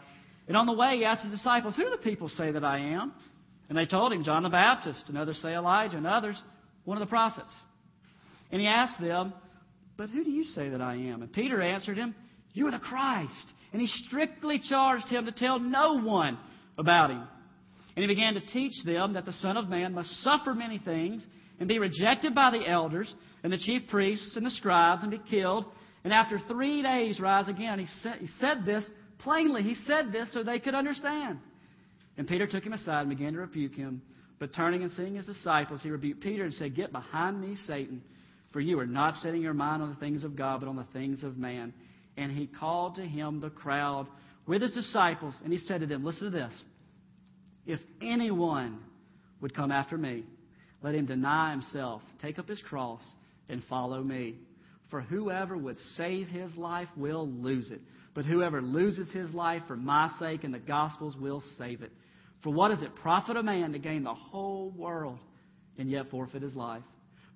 And 0.50 0.58
on 0.58 0.66
the 0.66 0.74
way, 0.74 0.98
he 0.98 1.06
asked 1.06 1.24
his 1.24 1.32
disciples, 1.32 1.78
Who 1.78 1.86
do 1.86 1.92
the 1.92 1.98
people 1.98 2.28
say 2.28 2.52
that 2.52 2.66
I 2.66 2.80
am? 2.80 3.14
And 3.70 3.78
they 3.78 3.86
told 3.86 4.12
him, 4.12 4.26
John 4.26 4.44
the 4.44 4.50
Baptist, 4.50 5.06
and 5.08 5.18
others 5.18 5.40
say 5.42 5.54
Elijah, 5.54 5.96
and 5.96 6.06
others, 6.06 6.36
one 6.84 6.98
of 6.98 7.08
the 7.08 7.10
prophets. 7.10 7.48
And 8.52 8.60
he 8.60 8.68
asked 8.68 9.00
them, 9.00 9.32
But 9.96 10.10
who 10.10 10.26
do 10.26 10.30
you 10.30 10.44
say 10.44 10.68
that 10.68 10.82
I 10.82 10.96
am? 10.96 11.22
And 11.22 11.32
Peter 11.32 11.62
answered 11.62 11.96
him, 11.96 12.16
You 12.52 12.68
are 12.68 12.72
the 12.72 12.80
Christ. 12.80 13.48
And 13.72 13.82
he 13.82 13.88
strictly 13.88 14.60
charged 14.60 15.08
him 15.08 15.26
to 15.26 15.32
tell 15.32 15.58
no 15.58 16.02
one 16.02 16.38
about 16.78 17.12
him. 17.12 17.24
And 17.96 18.04
he 18.04 18.08
began 18.08 18.36
to 18.36 18.42
teach 18.42 18.84
them 18.86 19.14
that 19.14 19.26
the 19.26 19.34
Son 19.34 19.58
of 19.58 19.68
Man 19.70 19.94
must 19.94 20.24
suffer 20.24 20.54
many 20.54 20.80
things 20.80 21.26
and 21.60 21.68
be 21.68 21.80
rejected 21.80 22.34
by 22.34 22.52
the 22.52 22.68
elders 22.68 23.14
and 23.44 23.52
the 23.52 23.58
chief 23.58 23.82
priests 23.90 24.36
and 24.36 24.46
the 24.46 24.52
scribes 24.52 25.04
and 25.04 25.12
be 25.12 25.22
killed, 25.30 25.66
and 26.04 26.14
after 26.14 26.40
three 26.48 26.82
days 26.82 27.20
rise 27.20 27.48
again. 27.48 27.80
He 27.80 27.88
said, 28.02 28.16
he 28.20 28.28
said 28.40 28.66
this 28.66 28.84
plainly. 29.20 29.62
He 29.62 29.76
said 29.86 30.12
this 30.12 30.30
so 30.34 30.44
they 30.44 30.60
could 30.60 30.74
understand. 30.74 31.40
And 32.18 32.28
Peter 32.28 32.48
took 32.48 32.64
him 32.64 32.74
aside 32.74 33.02
and 33.02 33.10
began 33.10 33.34
to 33.34 33.40
rebuke 33.40 33.76
him. 33.76 34.02
But 34.40 34.56
turning 34.56 34.82
and 34.82 34.92
seeing 34.94 35.16
his 35.16 35.28
disciples, 35.28 35.82
he 35.84 35.92
rebuked 35.92 36.22
Peter 36.22 36.44
and 36.44 36.54
said, 36.56 36.76
Get 36.76 36.92
behind 36.92 37.40
me, 37.40 37.56
Satan, 37.68 38.02
for 38.52 38.60
you 38.60 38.80
are 38.80 38.88
not 38.88 39.16
setting 39.16 39.42
your 39.42 39.54
mind 39.54 39.84
on 39.84 39.90
the 39.90 40.00
things 40.00 40.24
of 40.24 40.36
God, 40.36 40.62
but 40.62 40.70
on 40.70 40.76
the 40.76 40.88
things 40.94 41.24
of 41.24 41.38
man. 41.38 41.74
And 42.18 42.32
he 42.32 42.48
called 42.48 42.96
to 42.96 43.04
him 43.04 43.40
the 43.40 43.52
crowd 43.52 44.08
with 44.48 44.64
his 44.64 44.72
disciples, 44.72 45.36
and 45.44 45.54
he 45.54 45.60
said 45.60 45.82
to 45.82 45.88
them, 45.88 46.04
Listen 46.04 46.32
to 46.32 46.38
this. 46.38 46.54
If 47.66 47.80
anyone 48.02 48.80
would 49.42 49.56
come 49.56 49.72
after 49.72 49.98
me, 49.98 50.24
let 50.82 50.96
him 50.96 51.06
deny 51.06 51.52
himself, 51.52 52.02
take 52.22 52.40
up 52.40 52.48
his 52.48 52.62
cross, 52.62 53.02
and 53.50 53.64
follow 53.70 54.02
me. 54.02 54.36
For 54.90 55.02
whoever 55.02 55.56
would 55.56 55.78
save 55.96 56.28
his 56.28 56.56
life 56.56 56.90
will 56.98 57.28
lose 57.28 57.72
it. 57.72 57.82
But 58.14 58.26
whoever 58.26 58.62
loses 58.62 59.10
his 59.12 59.32
life 59.32 59.62
for 59.68 59.78
my 59.78 60.12
sake 60.20 60.44
and 60.44 60.54
the 60.54 60.60
gospel's 60.60 61.16
will 61.16 61.44
save 61.58 61.82
it. 61.82 61.92
For 62.44 62.52
what 62.52 62.70
does 62.70 62.82
it 62.82 62.96
profit 62.96 63.38
a 63.38 63.44
man 63.44 63.72
to 63.74 63.80
gain 63.80 64.04
the 64.04 64.14
whole 64.14 64.72
world 64.72 65.20
and 65.78 65.90
yet 65.90 66.10
forfeit 66.10 66.42
his 66.42 66.56
life? 66.56 66.84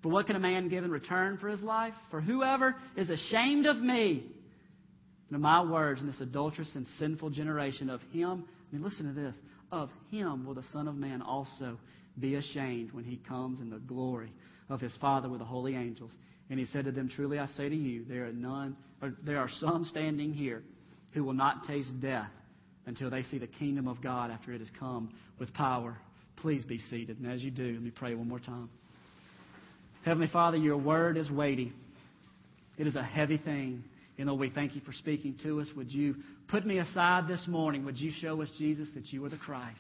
For 0.01 0.09
what 0.09 0.27
can 0.27 0.35
a 0.35 0.39
man 0.39 0.67
give 0.67 0.83
in 0.83 0.91
return 0.91 1.37
for 1.37 1.47
his 1.47 1.61
life? 1.61 1.93
For 2.11 2.19
whoever 2.19 2.75
is 2.97 3.09
ashamed 3.09 3.65
of 3.65 3.77
me 3.77 4.25
and 5.29 5.35
of 5.35 5.41
my 5.41 5.63
words 5.63 6.01
in 6.01 6.07
this 6.07 6.19
adulterous 6.19 6.69
and 6.75 6.85
sinful 6.99 7.29
generation, 7.31 7.89
of 7.89 8.01
him, 8.11 8.43
I 8.43 8.75
mean, 8.75 8.83
listen 8.83 9.07
to 9.07 9.13
this, 9.19 9.35
of 9.71 9.89
him 10.09 10.45
will 10.45 10.53
the 10.53 10.63
Son 10.71 10.87
of 10.87 10.95
Man 10.95 11.21
also 11.21 11.77
be 12.19 12.35
ashamed 12.35 12.91
when 12.91 13.03
he 13.03 13.17
comes 13.17 13.59
in 13.59 13.69
the 13.69 13.79
glory 13.79 14.31
of 14.69 14.79
his 14.79 14.95
Father 15.01 15.29
with 15.29 15.39
the 15.39 15.45
holy 15.45 15.75
angels. 15.75 16.11
And 16.49 16.59
he 16.59 16.65
said 16.65 16.85
to 16.85 16.91
them, 16.91 17.09
Truly 17.09 17.39
I 17.39 17.47
say 17.47 17.69
to 17.69 17.75
you, 17.75 18.05
there 18.05 18.25
are 18.27 18.33
none, 18.33 18.77
or 19.01 19.13
there 19.23 19.39
are 19.39 19.49
some 19.59 19.85
standing 19.85 20.33
here 20.33 20.63
who 21.11 21.23
will 21.23 21.33
not 21.33 21.65
taste 21.65 21.89
death 22.01 22.29
until 22.85 23.09
they 23.09 23.23
see 23.23 23.39
the 23.39 23.47
kingdom 23.47 23.87
of 23.87 24.01
God 24.01 24.31
after 24.31 24.53
it 24.53 24.59
has 24.59 24.69
come 24.79 25.13
with 25.39 25.53
power. 25.53 25.97
Please 26.37 26.63
be 26.63 26.77
seated. 26.77 27.19
And 27.19 27.31
as 27.31 27.43
you 27.43 27.51
do, 27.51 27.73
let 27.73 27.81
me 27.81 27.91
pray 27.91 28.13
one 28.13 28.27
more 28.27 28.39
time. 28.39 28.69
Heavenly 30.03 30.27
Father, 30.31 30.57
your 30.57 30.77
word 30.77 31.17
is 31.17 31.31
weighty. 31.31 31.73
It 32.77 32.85
is 32.85 32.95
a 32.95 33.03
heavy 33.03 33.37
thing. 33.37 33.83
You 34.17 34.25
know, 34.25 34.33
we 34.33 34.49
thank 34.49 34.75
you 34.75 34.81
for 34.81 34.93
speaking 34.93 35.37
to 35.43 35.59
us. 35.59 35.67
Would 35.75 35.91
you 35.91 36.15
put 36.47 36.65
me 36.65 36.77
aside 36.77 37.27
this 37.27 37.45
morning? 37.47 37.83
Would 37.85 37.99
you 37.99 38.11
show 38.21 38.41
us, 38.41 38.49
Jesus, 38.57 38.87
that 38.95 39.11
you 39.11 39.23
are 39.25 39.29
the 39.29 39.37
Christ? 39.37 39.79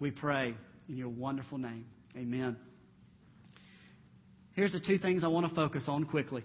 We 0.00 0.10
pray 0.10 0.54
in 0.88 0.96
your 0.96 1.08
wonderful 1.08 1.58
name. 1.58 1.84
Amen. 2.16 2.56
Here's 4.54 4.72
the 4.72 4.80
two 4.80 4.98
things 4.98 5.22
I 5.22 5.28
want 5.28 5.48
to 5.48 5.54
focus 5.54 5.84
on 5.86 6.04
quickly. 6.04 6.42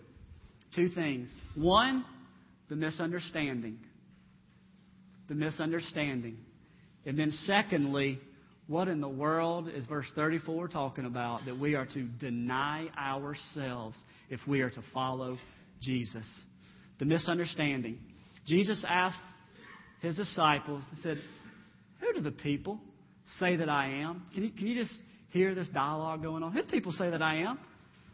Two 0.75 0.89
things. 0.89 1.29
One, 1.55 2.05
the 2.69 2.75
misunderstanding. 2.75 3.79
The 5.27 5.35
misunderstanding. 5.35 6.37
And 7.07 7.17
then, 7.17 7.31
secondly, 7.45 8.19
what 8.67 8.87
in 8.87 9.01
the 9.01 9.09
world 9.09 9.67
is 9.67 9.85
verse 9.85 10.07
34 10.15 10.67
talking 10.67 11.05
about? 11.05 11.45
That 11.45 11.57
we 11.57 11.73
are 11.75 11.85
to 11.87 12.03
deny 12.03 12.87
ourselves 12.97 13.97
if 14.29 14.39
we 14.47 14.61
are 14.61 14.69
to 14.69 14.83
follow 14.93 15.37
Jesus. 15.81 16.25
The 16.99 17.05
misunderstanding. 17.05 17.99
Jesus 18.45 18.83
asked 18.87 19.17
his 20.01 20.15
disciples, 20.15 20.83
He 20.93 21.01
said, 21.01 21.17
Who 21.99 22.13
do 22.13 22.21
the 22.21 22.31
people 22.31 22.79
say 23.39 23.55
that 23.55 23.69
I 23.69 23.87
am? 23.87 24.23
Can 24.33 24.43
you, 24.43 24.51
can 24.51 24.67
you 24.67 24.81
just 24.81 24.93
hear 25.29 25.55
this 25.55 25.67
dialogue 25.69 26.21
going 26.21 26.43
on? 26.43 26.51
Who 26.51 26.61
do 26.61 26.67
people 26.67 26.93
say 26.93 27.09
that 27.09 27.21
I 27.21 27.37
am? 27.37 27.59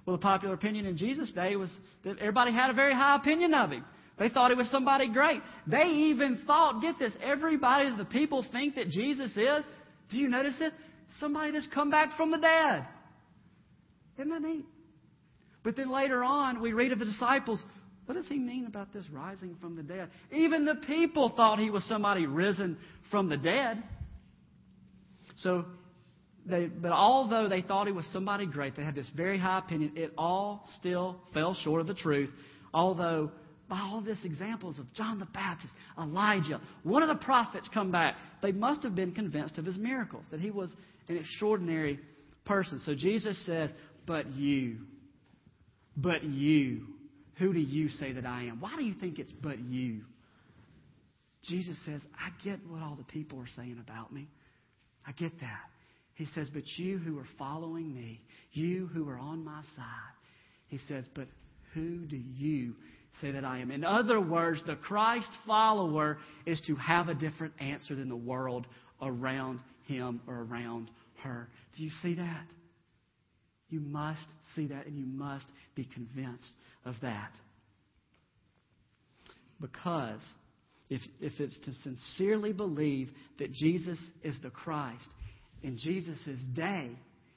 Well, 0.05 0.15
the 0.15 0.21
popular 0.21 0.55
opinion 0.55 0.85
in 0.85 0.97
Jesus' 0.97 1.31
day 1.31 1.55
was 1.55 1.71
that 2.03 2.17
everybody 2.17 2.51
had 2.51 2.69
a 2.69 2.73
very 2.73 2.93
high 2.93 3.15
opinion 3.15 3.53
of 3.53 3.71
him. 3.71 3.85
They 4.17 4.29
thought 4.29 4.51
he 4.51 4.57
was 4.57 4.69
somebody 4.69 5.11
great. 5.11 5.41
They 5.67 5.85
even 5.85 6.41
thought, 6.45 6.81
get 6.81 6.99
this, 6.99 7.13
everybody, 7.23 7.95
the 7.95 8.05
people 8.05 8.45
think 8.51 8.75
that 8.75 8.89
Jesus 8.89 9.31
is, 9.35 9.65
do 10.09 10.17
you 10.17 10.27
notice 10.27 10.55
it? 10.59 10.73
Somebody 11.19 11.51
that's 11.51 11.67
come 11.73 11.89
back 11.89 12.17
from 12.17 12.31
the 12.31 12.37
dead. 12.37 12.85
Isn't 14.17 14.29
that 14.29 14.41
neat? 14.41 14.65
But 15.63 15.75
then 15.75 15.91
later 15.91 16.23
on, 16.23 16.61
we 16.61 16.73
read 16.73 16.91
of 16.91 16.99
the 16.99 17.05
disciples. 17.05 17.59
What 18.11 18.17
does 18.17 18.27
he 18.27 18.39
mean 18.39 18.65
about 18.65 18.91
this 18.91 19.09
rising 19.09 19.55
from 19.61 19.77
the 19.77 19.83
dead? 19.83 20.09
Even 20.33 20.65
the 20.65 20.75
people 20.75 21.29
thought 21.29 21.59
he 21.59 21.69
was 21.69 21.81
somebody 21.85 22.25
risen 22.25 22.77
from 23.09 23.29
the 23.29 23.37
dead. 23.37 23.81
So 25.37 25.63
they, 26.45 26.65
but 26.65 26.91
although 26.91 27.47
they 27.47 27.61
thought 27.61 27.87
he 27.87 27.93
was 27.93 28.05
somebody 28.11 28.47
great, 28.47 28.75
they 28.75 28.83
had 28.83 28.95
this 28.95 29.07
very 29.15 29.39
high 29.39 29.59
opinion, 29.59 29.93
it 29.95 30.11
all 30.17 30.67
still 30.77 31.21
fell 31.33 31.53
short 31.53 31.79
of 31.79 31.87
the 31.87 31.93
truth. 31.93 32.29
Although, 32.73 33.31
by 33.69 33.79
all 33.79 34.01
these 34.01 34.25
examples 34.25 34.77
of 34.77 34.91
John 34.93 35.17
the 35.17 35.25
Baptist, 35.27 35.73
Elijah, 35.97 36.59
one 36.83 37.03
of 37.03 37.07
the 37.07 37.23
prophets 37.23 37.69
come 37.73 37.93
back, 37.93 38.17
they 38.41 38.51
must 38.51 38.83
have 38.83 38.93
been 38.93 39.13
convinced 39.13 39.57
of 39.57 39.63
his 39.63 39.77
miracles, 39.77 40.25
that 40.31 40.41
he 40.41 40.51
was 40.51 40.69
an 41.07 41.15
extraordinary 41.15 41.97
person. 42.43 42.81
So 42.85 42.93
Jesus 42.93 43.41
says, 43.45 43.69
But 44.05 44.33
you, 44.33 44.79
but 45.95 46.25
you, 46.25 46.87
who 47.35 47.53
do 47.53 47.59
you 47.59 47.89
say 47.89 48.11
that 48.13 48.25
I 48.25 48.43
am? 48.43 48.59
Why 48.59 48.75
do 48.77 48.83
you 48.83 48.93
think 48.93 49.19
it's 49.19 49.31
but 49.31 49.59
you? 49.59 50.01
Jesus 51.43 51.77
says, 51.85 52.01
I 52.13 52.29
get 52.43 52.59
what 52.67 52.81
all 52.81 52.95
the 52.95 53.03
people 53.03 53.39
are 53.39 53.49
saying 53.55 53.81
about 53.83 54.13
me. 54.13 54.27
I 55.05 55.11
get 55.13 55.39
that. 55.39 55.69
He 56.13 56.25
says, 56.35 56.49
But 56.53 56.63
you 56.77 56.97
who 56.99 57.17
are 57.17 57.27
following 57.37 57.93
me, 57.93 58.21
you 58.51 58.87
who 58.93 59.09
are 59.09 59.17
on 59.17 59.43
my 59.43 59.61
side, 59.75 60.13
he 60.67 60.77
says, 60.87 61.05
But 61.15 61.27
who 61.73 62.05
do 62.05 62.17
you 62.17 62.75
say 63.21 63.31
that 63.31 63.43
I 63.43 63.59
am? 63.59 63.71
In 63.71 63.83
other 63.83 64.19
words, 64.19 64.61
the 64.67 64.75
Christ 64.75 65.29
follower 65.47 66.19
is 66.45 66.61
to 66.67 66.75
have 66.75 67.07
a 67.07 67.15
different 67.15 67.53
answer 67.59 67.95
than 67.95 68.09
the 68.09 68.15
world 68.15 68.67
around 69.01 69.59
him 69.87 70.21
or 70.27 70.41
around 70.43 70.91
her. 71.23 71.49
Do 71.75 71.83
you 71.83 71.91
see 72.03 72.15
that? 72.15 72.45
You 73.71 73.79
must 73.79 74.27
see 74.55 74.67
that 74.67 74.85
and 74.85 74.95
you 74.95 75.05
must 75.05 75.45
be 75.75 75.85
convinced 75.85 76.51
of 76.85 76.95
that. 77.01 77.31
Because 79.59 80.19
if, 80.89 81.01
if 81.21 81.39
it's 81.39 81.57
to 81.59 81.71
sincerely 81.81 82.51
believe 82.51 83.09
that 83.39 83.51
Jesus 83.53 83.97
is 84.23 84.37
the 84.43 84.49
Christ, 84.49 85.07
in 85.63 85.77
Jesus' 85.77 86.37
day, 86.53 86.91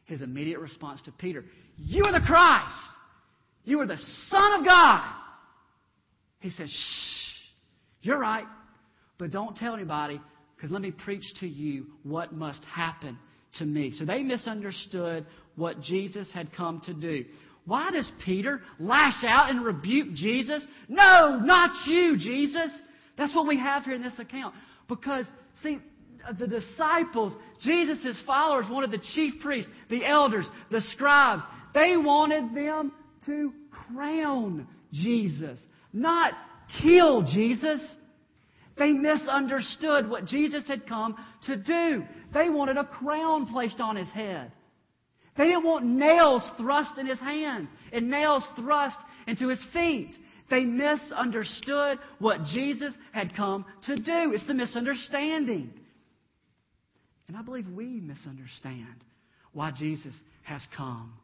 his 0.07 0.23
immediate 0.23 0.59
response 0.59 1.01
to 1.03 1.13
Peter, 1.13 1.45
You 1.79 2.05
are 2.05 2.13
the 2.13 2.27
Christ! 2.27 2.75
You 3.65 3.81
are 3.81 3.87
the 3.87 4.01
Son 4.29 4.59
of 4.59 4.65
God! 4.65 5.15
He 6.41 6.51
says, 6.51 6.69
Shh, 6.69 7.35
you're 8.03 8.19
right, 8.19 8.45
but 9.19 9.31
don't 9.31 9.57
tell 9.57 9.75
anybody, 9.75 10.21
because 10.57 10.73
let 10.73 10.83
me 10.83 10.91
preach 10.91 11.25
to 11.41 11.47
you 11.47 11.87
what 12.03 12.35
must 12.35 12.65
happen 12.65 13.19
to 13.59 13.65
me. 13.65 13.93
So 13.97 14.05
they 14.05 14.23
misunderstood 14.23 15.27
what 15.57 15.81
Jesus 15.81 16.31
had 16.33 16.53
come 16.53 16.81
to 16.87 16.95
do. 16.95 17.25
Why 17.67 17.91
does 17.91 18.11
Peter 18.25 18.61
lash 18.79 19.25
out 19.27 19.51
and 19.51 19.65
rebuke 19.65 20.15
Jesus? 20.15 20.63
No, 20.89 21.41
not 21.43 21.87
you, 21.87 22.17
Jesus. 22.19 22.71
That's 23.17 23.35
what 23.35 23.47
we 23.47 23.59
have 23.59 23.85
here 23.85 23.95
in 23.95 24.03
this 24.03 24.19
account. 24.19 24.55
Because, 24.89 25.25
see, 25.63 25.79
the 26.39 26.47
disciples, 26.47 27.33
Jesus' 27.63 28.21
followers, 28.27 28.67
wanted 28.69 28.91
the 28.91 29.03
chief 29.15 29.41
priests, 29.41 29.71
the 29.89 30.05
elders, 30.05 30.47
the 30.71 30.83
scribes, 30.93 31.43
they 31.73 31.97
wanted 31.97 32.55
them 32.55 32.93
to 33.27 33.53
crown 33.71 34.67
Jesus, 34.93 35.59
not 35.93 36.35
kill 36.83 37.23
Jesus. 37.23 37.81
They 38.77 38.93
misunderstood 38.93 40.09
what 40.09 40.27
Jesus 40.27 40.67
had 40.67 40.87
come 40.89 41.17
to 41.47 41.57
do. 41.57 42.05
They 42.33 42.51
wanted 42.51 42.77
a 42.77 42.85
crown 42.85 43.47
placed 43.47 43.81
on 43.81 43.97
his 43.97 44.09
head. 44.09 44.51
They 45.37 45.45
didn't 45.47 45.65
want 45.65 45.85
nails 45.85 46.43
thrust 46.57 46.99
in 46.99 47.07
his 47.07 47.19
hands 47.19 47.69
and 47.93 48.11
nails 48.11 48.45
thrust 48.57 48.97
into 49.27 49.49
his 49.49 49.65
feet. 49.73 50.15
They 50.51 50.65
misunderstood 50.65 51.99
what 52.19 52.45
Jesus 52.53 52.95
had 53.13 53.35
come 53.35 53.65
to 53.87 53.97
do. 53.97 54.33
It's 54.33 54.47
the 54.47 54.55
misunderstanding. 54.55 55.73
And 57.27 57.37
I 57.37 57.43
believe 57.43 57.67
we 57.69 58.01
misunderstand 58.01 59.03
why 59.53 59.73
Jesus 59.73 60.15
has 60.43 60.61
come, 60.77 61.15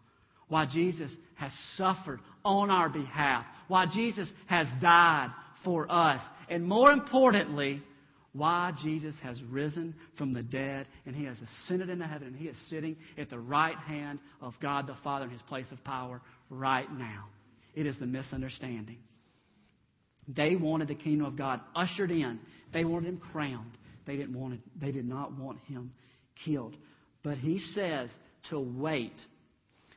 why 0.49 0.67
Jesus 0.67 1.11
has 1.35 1.53
suffered 1.77 2.21
on 2.45 2.71
our 2.71 2.89
behalf, 2.89 3.45
why 3.69 3.87
Jesus 3.87 4.29
has 4.47 4.67
died 4.81 5.31
for 5.65 5.91
us, 5.91 6.21
and 6.49 6.65
more 6.65 6.91
importantly, 6.91 7.83
why 8.33 8.73
Jesus 8.83 9.15
has 9.23 9.43
risen 9.51 9.95
from 10.17 10.33
the 10.33 10.43
dead 10.43 10.87
and 11.05 11.17
he 11.17 11.25
has 11.25 11.37
ascended 11.65 11.91
into 11.91 12.07
heaven 12.07 12.29
and 12.29 12.37
he 12.37 12.47
is 12.47 12.57
sitting 12.69 12.97
at 13.19 13.29
the 13.29 13.39
right 13.39 13.77
hand 13.77 14.21
of 14.41 14.55
God 14.63 14.87
the 14.87 14.97
Father 15.03 15.25
in 15.25 15.33
his 15.33 15.43
place 15.43 15.67
of 15.73 15.83
power 15.83 16.21
right 16.49 16.91
now. 16.93 17.27
It 17.75 17.87
is 17.87 17.99
the 17.99 18.07
misunderstanding. 18.07 18.99
They 20.29 20.55
wanted 20.55 20.89
the 20.89 20.95
kingdom 20.95 21.27
of 21.27 21.37
God 21.37 21.61
ushered 21.75 22.13
in. 22.13 22.39
They 22.73 22.85
wanted 22.85 23.09
him 23.09 23.21
crowned. 23.33 23.77
They 24.07 24.17
didn't 24.17 24.39
want 24.39 24.55
it, 24.55 24.61
they 24.81 24.93
did 24.93 25.09
not 25.09 25.37
want 25.37 25.59
him 25.67 25.93
killed. 26.45 26.77
But 27.23 27.39
he 27.39 27.59
says 27.59 28.11
to 28.51 28.59
wait 28.59 29.15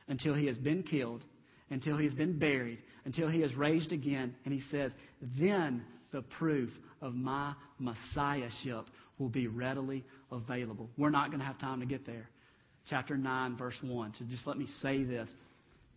until 0.08 0.34
he 0.34 0.46
has 0.46 0.58
been 0.58 0.82
killed, 0.82 1.24
until 1.70 1.96
he 1.96 2.04
has 2.04 2.14
been 2.14 2.38
buried, 2.38 2.78
until 3.04 3.28
he 3.28 3.42
is 3.42 3.54
raised 3.54 3.92
again. 3.92 4.34
And 4.44 4.52
he 4.52 4.60
says, 4.70 4.92
then 5.38 5.84
the 6.12 6.22
proof 6.22 6.70
of 7.00 7.14
my 7.14 7.54
messiahship 7.78 8.86
will 9.18 9.28
be 9.28 9.46
readily 9.46 10.04
available. 10.30 10.88
We're 10.96 11.10
not 11.10 11.28
going 11.28 11.40
to 11.40 11.46
have 11.46 11.58
time 11.58 11.80
to 11.80 11.86
get 11.86 12.06
there. 12.06 12.28
Chapter 12.88 13.16
9, 13.16 13.56
verse 13.56 13.76
1. 13.82 14.14
So 14.18 14.24
just 14.30 14.46
let 14.46 14.58
me 14.58 14.66
say 14.82 15.04
this. 15.04 15.28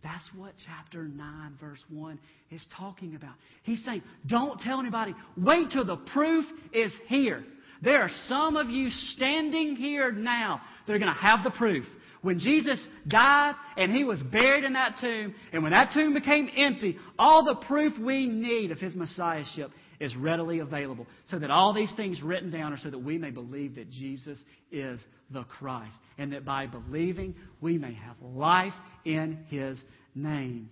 That's 0.02 0.24
what 0.36 0.52
chapter 0.64 1.04
9, 1.04 1.58
verse 1.60 1.80
1 1.90 2.18
is 2.50 2.62
talking 2.76 3.16
about. 3.16 3.34
He's 3.64 3.84
saying, 3.84 4.02
don't 4.26 4.60
tell 4.60 4.78
anybody. 4.78 5.14
Wait 5.36 5.70
till 5.72 5.84
the 5.84 5.96
proof 5.96 6.44
is 6.72 6.92
here. 7.08 7.44
There 7.82 8.02
are 8.02 8.10
some 8.28 8.56
of 8.56 8.70
you 8.70 8.90
standing 8.90 9.76
here 9.76 10.10
now 10.12 10.60
that 10.86 10.92
are 10.92 10.98
going 10.98 11.12
to 11.12 11.20
have 11.20 11.44
the 11.44 11.50
proof. 11.50 11.84
When 12.22 12.40
Jesus 12.40 12.80
died 13.06 13.54
and 13.76 13.92
he 13.92 14.02
was 14.02 14.20
buried 14.22 14.64
in 14.64 14.72
that 14.72 14.96
tomb, 15.00 15.34
and 15.52 15.62
when 15.62 15.72
that 15.72 15.92
tomb 15.94 16.14
became 16.14 16.48
empty, 16.56 16.98
all 17.18 17.44
the 17.44 17.64
proof 17.66 17.96
we 17.98 18.26
need 18.26 18.72
of 18.72 18.78
his 18.78 18.96
messiahship 18.96 19.70
is 20.00 20.14
readily 20.16 20.58
available. 20.58 21.06
So 21.30 21.38
that 21.38 21.50
all 21.50 21.72
these 21.72 21.92
things 21.96 22.20
written 22.22 22.50
down 22.50 22.72
are 22.72 22.78
so 22.78 22.90
that 22.90 22.98
we 22.98 23.18
may 23.18 23.30
believe 23.30 23.76
that 23.76 23.90
Jesus 23.90 24.38
is 24.72 24.98
the 25.30 25.44
Christ. 25.44 25.96
And 26.18 26.32
that 26.32 26.44
by 26.44 26.66
believing, 26.66 27.36
we 27.60 27.78
may 27.78 27.94
have 27.94 28.16
life 28.20 28.74
in 29.04 29.44
his 29.48 29.80
name. 30.14 30.70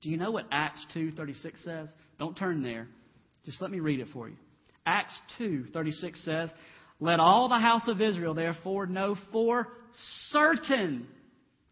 Do 0.00 0.10
you 0.10 0.16
know 0.16 0.30
what 0.30 0.46
Acts 0.50 0.84
2.36 0.94 1.64
says? 1.64 1.88
Don't 2.18 2.36
turn 2.36 2.62
there. 2.62 2.86
Just 3.44 3.60
let 3.60 3.70
me 3.70 3.80
read 3.80 4.00
it 4.00 4.08
for 4.12 4.28
you. 4.28 4.36
Acts 4.86 5.18
2:36 5.38 6.20
says, 6.24 6.52
"Let 7.00 7.20
all 7.20 7.48
the 7.48 7.58
house 7.58 7.88
of 7.88 8.00
Israel 8.00 8.34
therefore 8.34 8.86
know 8.86 9.14
for 9.32 9.68
certain." 10.30 11.06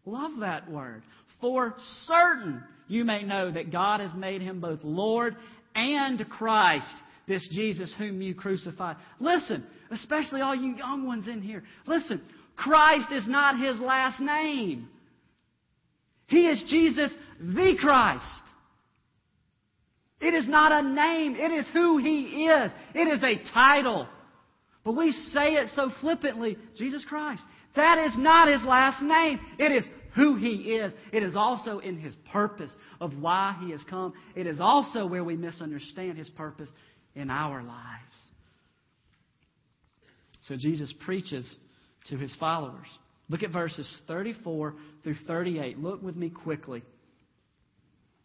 Love 0.05 0.39
that 0.39 0.69
word. 0.69 1.03
For 1.39 1.75
certain 2.05 2.63
you 2.87 3.05
may 3.05 3.23
know 3.23 3.51
that 3.51 3.71
God 3.71 3.99
has 3.99 4.13
made 4.13 4.41
him 4.41 4.59
both 4.59 4.83
Lord 4.83 5.35
and 5.75 6.27
Christ, 6.29 6.95
this 7.27 7.47
Jesus 7.49 7.93
whom 7.93 8.21
you 8.21 8.35
crucified. 8.35 8.97
Listen, 9.19 9.65
especially 9.91 10.41
all 10.41 10.55
you 10.55 10.75
young 10.75 11.05
ones 11.05 11.27
in 11.27 11.41
here. 11.41 11.63
Listen, 11.85 12.21
Christ 12.55 13.11
is 13.11 13.27
not 13.27 13.59
his 13.59 13.79
last 13.79 14.19
name. 14.19 14.89
He 16.27 16.47
is 16.47 16.63
Jesus 16.63 17.11
the 17.39 17.75
Christ. 17.79 18.42
It 20.23 20.33
is 20.33 20.47
not 20.47 20.71
a 20.71 20.87
name. 20.87 21.35
It 21.35 21.51
is 21.51 21.65
who 21.73 21.97
He 21.97 22.45
is. 22.45 22.71
It 22.95 23.07
is 23.07 23.21
a 23.21 23.51
title. 23.53 24.07
But 24.83 24.95
we 24.95 25.11
say 25.11 25.53
it 25.53 25.69
so 25.75 25.91
flippantly 26.01 26.57
Jesus 26.77 27.03
Christ. 27.07 27.41
That 27.75 27.99
is 28.05 28.13
not 28.17 28.47
His 28.47 28.63
last 28.63 29.01
name. 29.01 29.39
It 29.59 29.71
is 29.71 29.83
who 30.15 30.35
He 30.35 30.75
is. 30.75 30.93
It 31.11 31.23
is 31.23 31.35
also 31.35 31.79
in 31.79 31.97
His 31.97 32.13
purpose 32.31 32.71
of 33.01 33.17
why 33.17 33.57
He 33.61 33.71
has 33.71 33.83
come. 33.89 34.13
It 34.35 34.47
is 34.47 34.59
also 34.59 35.05
where 35.05 35.23
we 35.23 35.35
misunderstand 35.35 36.17
His 36.17 36.29
purpose 36.29 36.69
in 37.15 37.29
our 37.29 37.61
lives. 37.61 38.03
So 40.47 40.55
Jesus 40.57 40.93
preaches 41.05 41.47
to 42.09 42.17
His 42.17 42.33
followers. 42.39 42.87
Look 43.29 43.43
at 43.43 43.51
verses 43.51 43.91
34 44.07 44.75
through 45.03 45.15
38. 45.27 45.79
Look 45.79 46.01
with 46.01 46.15
me 46.15 46.29
quickly. 46.29 46.83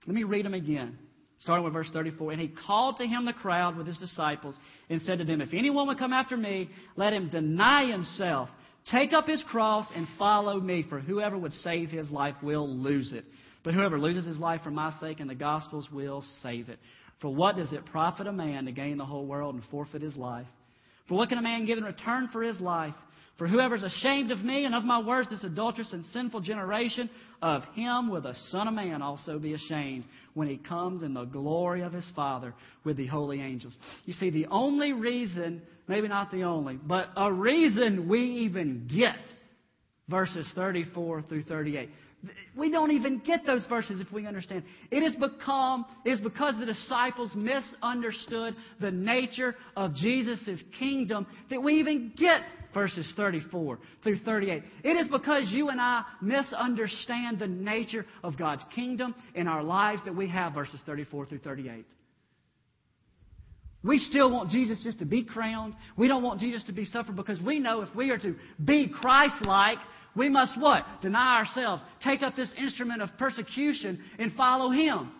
Let 0.07 0.15
me 0.15 0.25
read 0.25 0.45
them 0.45 0.55
again. 0.55 0.99
Starting 1.41 1.65
with 1.65 1.73
verse 1.73 1.91
34. 1.93 2.33
And 2.33 2.41
he 2.41 2.49
called 2.67 2.97
to 2.99 3.07
him 3.07 3.25
the 3.25 3.33
crowd 3.33 3.77
with 3.77 3.87
his 3.87 3.99
disciples 3.99 4.57
and 4.91 5.01
said 5.03 5.19
to 5.19 5.25
them, 5.25 5.41
If 5.41 5.55
anyone 5.55 5.87
would 5.87 5.99
come 5.99 6.13
after 6.13 6.37
me, 6.37 6.69
let 6.97 7.13
him 7.13 7.29
deny 7.29 7.91
himself, 7.91 8.49
take 8.91 9.13
up 9.13 9.27
his 9.27 9.43
cross, 9.45 9.87
and 9.95 10.07
follow 10.19 10.61
me. 10.61 10.85
For 10.89 10.99
whoever 10.99 11.39
would 11.39 11.53
save 11.55 11.91
his 11.91 12.11
life 12.11 12.35
will 12.43 12.69
lose 12.69 13.13
it. 13.13 13.25
But 13.63 13.75
whoever 13.75 13.99
loses 13.99 14.27
his 14.27 14.39
life 14.39 14.63
for 14.63 14.71
my 14.71 14.93
sake 15.01 15.21
and 15.21 15.31
the 15.31 15.35
gospel's 15.35 15.91
will 15.91 16.25
save 16.43 16.69
it. 16.69 16.79
For 17.21 17.35
what 17.35 17.57
does 17.57 17.73
it 17.73 17.85
profit 17.87 18.27
a 18.27 18.33
man 18.33 18.67
to 18.67 18.73
gain 18.73 18.97
the 18.97 19.05
whole 19.05 19.27
world 19.27 19.55
and 19.55 19.65
forfeit 19.71 20.03
his 20.03 20.17
life? 20.17 20.47
For 21.09 21.15
what 21.15 21.29
can 21.29 21.39
a 21.39 21.43
man 21.43 21.67
give 21.67 21.79
in 21.79 21.85
return 21.85 22.29
for 22.33 22.43
his 22.43 22.61
life? 22.61 22.95
For 23.39 23.47
whoever 23.47 23.77
is 23.77 23.85
ashamed 23.85 24.33
of 24.33 24.41
me 24.41 24.65
and 24.65 24.75
of 24.75 24.85
my 24.85 25.01
words, 25.01 25.29
this 25.31 25.45
adulterous 25.45 25.93
and 25.93 26.05
sinful 26.13 26.41
generation, 26.41 27.09
of 27.41 27.63
him 27.75 28.11
will 28.11 28.21
the 28.21 28.35
Son 28.51 28.67
of 28.67 28.75
Man 28.75 29.01
also 29.01 29.39
be 29.39 29.55
ashamed 29.55 30.05
when 30.35 30.49
he 30.49 30.57
comes 30.57 31.05
in 31.05 31.15
the 31.15 31.25
glory 31.25 31.83
of 31.83 31.93
his 31.93 32.05
Father 32.17 32.53
with 32.83 32.97
the 32.97 33.07
holy 33.07 33.41
angels. 33.41 33.75
You 34.07 34.15
see, 34.15 34.31
the 34.31 34.47
only 34.47 34.93
reason, 34.93 35.63
maybe 35.87 36.09
not 36.09 36.33
the 36.33 36.43
only, 36.43 36.81
but 36.85 37.11
a 37.17 37.33
reason 37.33 38.09
we 38.09 38.23
even 38.23 38.91
get 38.93 39.15
verses 40.09 40.47
34 40.57 41.23
through 41.23 41.45
38. 41.45 41.91
We 42.57 42.73
don't 42.73 42.91
even 42.91 43.21
get 43.21 43.47
those 43.47 43.65
verses 43.67 44.01
if 44.01 44.11
we 44.11 44.27
understand. 44.27 44.65
It 44.91 45.05
is 45.05 45.15
become 45.15 45.85
is 46.05 46.21
because 46.21 46.59
the 46.59 46.67
disciples 46.67 47.31
misunderstood 47.37 48.57
the 48.81 48.91
nature 48.91 49.55
of 49.77 49.95
Jesus' 49.95 50.61
kingdom 50.81 51.29
that 51.51 51.63
we 51.63 51.75
even 51.75 52.13
get 52.19 52.41
verses 52.75 53.11
34 53.17 53.79
through 54.03 54.19
38. 54.21 54.63
It 54.85 54.97
is 54.97 55.09
because 55.09 55.51
you 55.51 55.69
and 55.69 55.81
I 55.81 56.03
misunderstand 56.21 57.39
the 57.39 57.47
nature 57.47 58.07
of 58.23 58.37
God's 58.39 58.63
kingdom 58.75 59.15
in 59.35 59.49
our 59.49 59.63
lives 59.63 60.03
that 60.05 60.15
we 60.15 60.29
have 60.29 60.55
verses 60.55 60.81
34 60.87 61.27
through 61.27 61.39
38. 61.39 61.87
We 63.85 63.99
still 63.99 64.31
want 64.31 64.51
Jesus 64.51 64.81
just 64.83 64.99
to 64.99 65.05
be 65.05 65.23
crowned. 65.23 65.75
We 65.97 66.09
don't 66.09 66.23
want 66.23 66.41
Jesus 66.41 66.65
to 66.65 66.73
be 66.73 66.85
suffered 66.85 67.17
because 67.17 67.41
we 67.41 67.59
know 67.59 67.83
if 67.83 67.95
we 67.95 68.11
are 68.11 68.19
to 68.19 68.35
be 68.63 68.89
Christ 68.89 69.45
like, 69.45 69.79
we 70.17 70.29
must 70.29 70.59
what? 70.59 70.85
Deny 71.01 71.39
ourselves, 71.39 71.83
take 72.03 72.23
up 72.23 72.35
this 72.35 72.51
instrument 72.59 73.03
of 73.03 73.11
persecution, 73.19 74.01
and 74.19 74.33
follow 74.33 74.71
Him. 74.71 75.13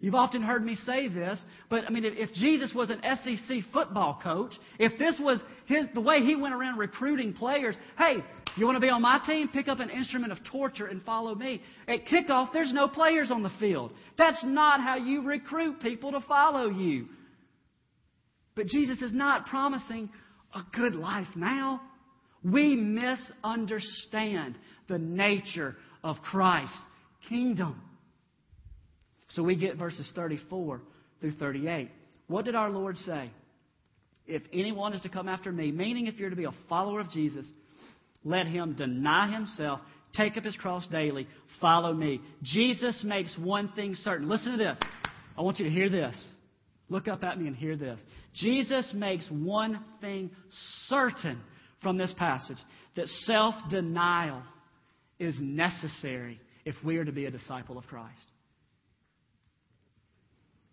You've 0.00 0.14
often 0.14 0.40
heard 0.40 0.64
me 0.64 0.76
say 0.86 1.08
this, 1.08 1.38
but 1.68 1.84
I 1.86 1.90
mean, 1.90 2.06
if 2.06 2.32
Jesus 2.32 2.72
was 2.74 2.88
an 2.88 3.02
SEC 3.02 3.58
football 3.70 4.18
coach, 4.22 4.54
if 4.78 4.98
this 4.98 5.20
was 5.20 5.40
his, 5.66 5.86
the 5.92 6.00
way 6.00 6.20
he 6.20 6.34
went 6.34 6.54
around 6.54 6.78
recruiting 6.78 7.34
players, 7.34 7.76
hey, 7.98 8.24
you 8.56 8.64
want 8.64 8.76
to 8.76 8.80
be 8.80 8.88
on 8.88 9.02
my 9.02 9.20
team? 9.26 9.48
Pick 9.48 9.68
up 9.68 9.78
an 9.78 9.90
instrument 9.90 10.32
of 10.32 10.38
torture 10.50 10.86
and 10.86 11.02
follow 11.02 11.34
me. 11.34 11.60
At 11.86 12.06
kickoff, 12.06 12.50
there's 12.52 12.72
no 12.72 12.88
players 12.88 13.30
on 13.30 13.42
the 13.42 13.52
field. 13.60 13.92
That's 14.16 14.42
not 14.42 14.80
how 14.80 14.96
you 14.96 15.22
recruit 15.22 15.80
people 15.80 16.12
to 16.12 16.20
follow 16.22 16.70
you. 16.70 17.06
But 18.54 18.66
Jesus 18.66 19.02
is 19.02 19.12
not 19.12 19.46
promising 19.46 20.08
a 20.54 20.62
good 20.74 20.94
life 20.94 21.28
now. 21.36 21.82
We 22.42 22.74
misunderstand 22.74 24.56
the 24.88 24.98
nature 24.98 25.76
of 26.02 26.16
Christ's 26.22 26.74
kingdom. 27.28 27.82
So 29.34 29.42
we 29.42 29.56
get 29.56 29.76
verses 29.76 30.10
34 30.14 30.80
through 31.20 31.32
38. 31.32 31.90
What 32.26 32.44
did 32.44 32.54
our 32.54 32.70
Lord 32.70 32.96
say? 32.98 33.30
If 34.26 34.42
anyone 34.52 34.92
is 34.92 35.02
to 35.02 35.08
come 35.08 35.28
after 35.28 35.50
me, 35.50 35.72
meaning 35.72 36.06
if 36.06 36.16
you're 36.16 36.30
to 36.30 36.36
be 36.36 36.44
a 36.44 36.54
follower 36.68 37.00
of 37.00 37.10
Jesus, 37.10 37.46
let 38.24 38.46
him 38.46 38.74
deny 38.74 39.32
himself, 39.32 39.80
take 40.14 40.36
up 40.36 40.44
his 40.44 40.56
cross 40.56 40.86
daily, 40.88 41.26
follow 41.60 41.92
me. 41.92 42.20
Jesus 42.42 43.02
makes 43.04 43.36
one 43.38 43.72
thing 43.74 43.94
certain. 43.96 44.28
Listen 44.28 44.52
to 44.52 44.58
this. 44.58 44.78
I 45.36 45.42
want 45.42 45.58
you 45.58 45.64
to 45.64 45.70
hear 45.70 45.88
this. 45.88 46.14
Look 46.88 47.08
up 47.08 47.22
at 47.24 47.40
me 47.40 47.46
and 47.46 47.56
hear 47.56 47.76
this. 47.76 47.98
Jesus 48.34 48.92
makes 48.94 49.28
one 49.30 49.82
thing 50.00 50.30
certain 50.88 51.40
from 51.82 51.96
this 51.96 52.12
passage 52.16 52.58
that 52.96 53.06
self 53.24 53.54
denial 53.70 54.42
is 55.18 55.36
necessary 55.40 56.40
if 56.64 56.74
we 56.84 56.98
are 56.98 57.04
to 57.04 57.12
be 57.12 57.26
a 57.26 57.30
disciple 57.30 57.78
of 57.78 57.86
Christ. 57.86 58.16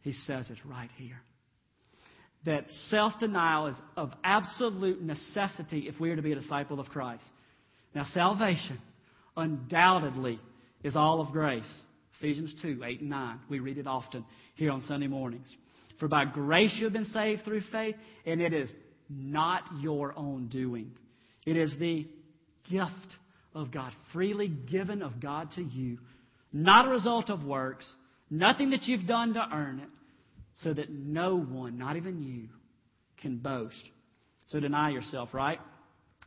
He 0.08 0.14
says 0.14 0.50
it 0.50 0.58
right 0.64 0.90
here. 0.96 1.20
That 2.46 2.64
self 2.90 3.20
denial 3.20 3.68
is 3.68 3.76
of 3.98 4.14
absolute 4.24 5.02
necessity 5.02 5.90
if 5.90 6.00
we 6.00 6.10
are 6.12 6.16
to 6.16 6.22
be 6.22 6.32
a 6.32 6.40
disciple 6.40 6.80
of 6.80 6.88
Christ. 6.88 7.26
Now, 7.94 8.06
salvation 8.14 8.80
undoubtedly 9.36 10.40
is 10.82 10.96
all 10.96 11.20
of 11.20 11.34
grace. 11.34 11.70
Ephesians 12.20 12.54
2 12.62 12.84
8 12.86 13.02
and 13.02 13.10
9. 13.10 13.40
We 13.50 13.60
read 13.60 13.80
it 13.80 13.86
often 13.86 14.24
here 14.56 14.72
on 14.72 14.80
Sunday 14.80 15.08
mornings. 15.08 15.54
For 16.00 16.08
by 16.08 16.24
grace 16.24 16.74
you 16.78 16.86
have 16.86 16.94
been 16.94 17.04
saved 17.04 17.44
through 17.44 17.64
faith, 17.70 17.96
and 18.26 18.40
it 18.40 18.54
is 18.54 18.70
not 19.10 19.64
your 19.82 20.18
own 20.18 20.48
doing. 20.48 20.92
It 21.46 21.58
is 21.58 21.76
the 21.78 22.08
gift 22.72 22.94
of 23.54 23.72
God, 23.72 23.92
freely 24.14 24.48
given 24.48 25.02
of 25.02 25.20
God 25.20 25.52
to 25.56 25.64
you, 25.64 25.98
not 26.54 26.88
a 26.88 26.92
result 26.92 27.30
of 27.30 27.44
works, 27.44 27.86
Nothing 28.30 28.72
that 28.72 28.84
you've 28.84 29.08
done 29.08 29.34
to 29.36 29.48
earn 29.54 29.80
it, 29.80 29.90
so 30.64 30.74
that 30.74 30.90
no 30.90 31.38
one, 31.38 31.78
not 31.78 31.98
even 31.98 32.22
you, 32.22 32.50
can 33.22 33.38
boast. 33.38 33.76
So 34.48 34.60
deny 34.60 34.92
yourself, 34.92 35.30
right? 35.34 35.60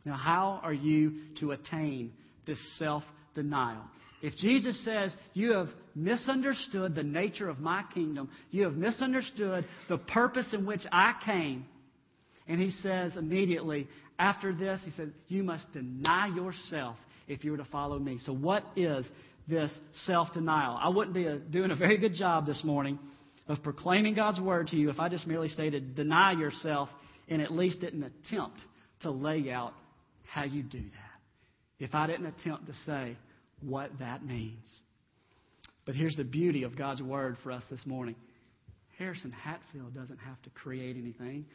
Now, 0.05 0.15
how 0.15 0.59
are 0.63 0.73
you 0.73 1.13
to 1.39 1.51
attain 1.51 2.11
this 2.45 2.57
self 2.77 3.03
denial? 3.33 3.83
If 4.21 4.35
Jesus 4.35 4.79
says, 4.85 5.11
You 5.33 5.53
have 5.53 5.69
misunderstood 5.95 6.95
the 6.95 7.03
nature 7.03 7.49
of 7.49 7.59
my 7.59 7.83
kingdom, 7.93 8.29
you 8.51 8.63
have 8.63 8.73
misunderstood 8.73 9.65
the 9.89 9.97
purpose 9.97 10.53
in 10.53 10.65
which 10.65 10.81
I 10.91 11.13
came, 11.25 11.65
and 12.47 12.59
he 12.59 12.71
says 12.71 13.15
immediately 13.17 13.87
after 14.19 14.53
this, 14.53 14.79
he 14.85 14.91
says, 14.91 15.09
You 15.27 15.43
must 15.43 15.71
deny 15.73 16.27
yourself 16.27 16.97
if 17.27 17.43
you 17.43 17.51
were 17.51 17.57
to 17.57 17.65
follow 17.65 17.97
me. 17.97 18.19
So, 18.25 18.33
what 18.33 18.63
is 18.75 19.05
this 19.47 19.71
self 20.05 20.31
denial. 20.33 20.79
I 20.81 20.89
wouldn't 20.89 21.13
be 21.13 21.25
a, 21.25 21.37
doing 21.37 21.71
a 21.71 21.75
very 21.75 21.97
good 21.97 22.13
job 22.13 22.45
this 22.45 22.63
morning 22.63 22.99
of 23.47 23.61
proclaiming 23.63 24.13
God's 24.15 24.39
word 24.39 24.67
to 24.67 24.77
you 24.77 24.89
if 24.89 24.99
I 24.99 25.09
just 25.09 25.27
merely 25.27 25.49
stated, 25.49 25.95
deny 25.95 26.33
yourself, 26.33 26.89
and 27.27 27.41
at 27.41 27.51
least 27.51 27.81
didn't 27.81 28.03
attempt 28.03 28.59
to 29.01 29.11
lay 29.11 29.51
out 29.51 29.73
how 30.23 30.43
you 30.43 30.63
do 30.63 30.81
that. 30.81 31.83
If 31.83 31.95
I 31.95 32.07
didn't 32.07 32.27
attempt 32.27 32.67
to 32.67 32.73
say 32.85 33.17
what 33.61 33.91
that 33.99 34.25
means. 34.25 34.65
But 35.85 35.95
here's 35.95 36.15
the 36.15 36.23
beauty 36.23 36.63
of 36.63 36.77
God's 36.77 37.01
word 37.01 37.37
for 37.43 37.51
us 37.51 37.63
this 37.69 37.85
morning 37.85 38.15
Harrison 38.97 39.31
Hatfield 39.31 39.95
doesn't 39.95 40.19
have 40.19 40.39
to 40.43 40.49
create 40.51 40.95
anything. 40.95 41.45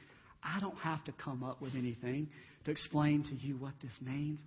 I 0.43 0.61
don't 0.61 0.79
have 0.79 1.05
to 1.05 1.13
come 1.13 1.45
up 1.45 1.63
with 1.63 1.75
anything 1.77 2.29
to 2.65 2.71
explain 2.71 3.23
to 3.25 3.35
you 3.35 3.57
what 3.57 3.73
this 3.83 3.93
means. 4.01 4.41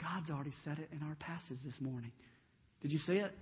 God's 0.00 0.30
already 0.30 0.54
said 0.64 0.78
it 0.78 0.88
in 0.92 1.06
our 1.06 1.14
passage 1.16 1.58
this 1.64 1.78
morning. 1.80 2.12
Did 2.82 2.92
you 2.92 2.98
see 3.00 3.14
it? 3.14 3.32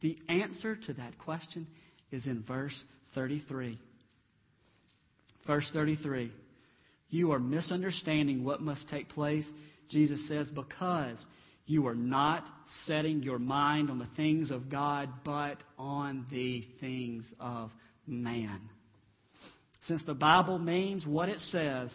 The 0.00 0.18
answer 0.28 0.76
to 0.76 0.92
that 0.94 1.18
question 1.18 1.66
is 2.12 2.26
in 2.26 2.44
verse 2.46 2.78
33. 3.14 3.78
Verse 5.46 5.68
33. 5.72 6.32
You 7.10 7.32
are 7.32 7.38
misunderstanding 7.38 8.44
what 8.44 8.62
must 8.62 8.88
take 8.88 9.08
place, 9.08 9.46
Jesus 9.90 10.26
says, 10.28 10.48
because 10.48 11.18
you 11.66 11.86
are 11.86 11.94
not 11.94 12.44
setting 12.86 13.22
your 13.22 13.38
mind 13.38 13.90
on 13.90 13.98
the 13.98 14.08
things 14.16 14.50
of 14.50 14.70
God, 14.70 15.08
but 15.24 15.62
on 15.78 16.26
the 16.30 16.66
things 16.80 17.24
of 17.40 17.70
man. 18.06 18.60
Since 19.86 20.04
the 20.06 20.14
Bible 20.14 20.58
means 20.58 21.06
what 21.06 21.28
it 21.28 21.38
says, 21.40 21.90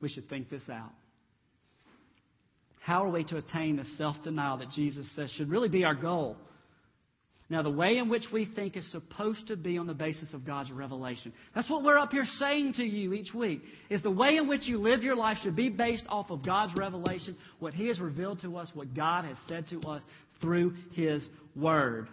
we 0.00 0.08
should 0.08 0.28
think 0.28 0.50
this 0.50 0.68
out. 0.70 0.92
How 2.80 3.04
are 3.04 3.10
we 3.10 3.24
to 3.24 3.36
attain 3.36 3.76
the 3.76 3.84
self 3.96 4.16
denial 4.24 4.58
that 4.58 4.70
Jesus 4.72 5.08
says 5.14 5.30
should 5.30 5.48
really 5.48 5.68
be 5.68 5.84
our 5.84 5.94
goal? 5.94 6.36
Now, 7.50 7.62
the 7.62 7.70
way 7.70 7.98
in 7.98 8.08
which 8.08 8.24
we 8.32 8.46
think 8.46 8.76
is 8.76 8.90
supposed 8.92 9.48
to 9.48 9.56
be 9.56 9.76
on 9.76 9.86
the 9.86 9.94
basis 9.94 10.32
of 10.32 10.46
God's 10.46 10.70
revelation. 10.70 11.32
That's 11.54 11.68
what 11.68 11.82
we're 11.82 11.98
up 11.98 12.12
here 12.12 12.24
saying 12.38 12.74
to 12.74 12.84
you 12.84 13.12
each 13.12 13.34
week. 13.34 13.60
Is 13.90 14.02
the 14.02 14.10
way 14.10 14.36
in 14.36 14.48
which 14.48 14.66
you 14.66 14.78
live 14.78 15.02
your 15.02 15.16
life 15.16 15.38
should 15.42 15.56
be 15.56 15.68
based 15.68 16.04
off 16.08 16.30
of 16.30 16.44
God's 16.44 16.74
revelation, 16.76 17.36
what 17.58 17.74
He 17.74 17.88
has 17.88 18.00
revealed 18.00 18.40
to 18.42 18.56
us, 18.56 18.70
what 18.74 18.94
God 18.94 19.24
has 19.24 19.36
said 19.48 19.68
to 19.68 19.82
us 19.82 20.02
through 20.40 20.74
His 20.92 21.28
Word. 21.54 22.08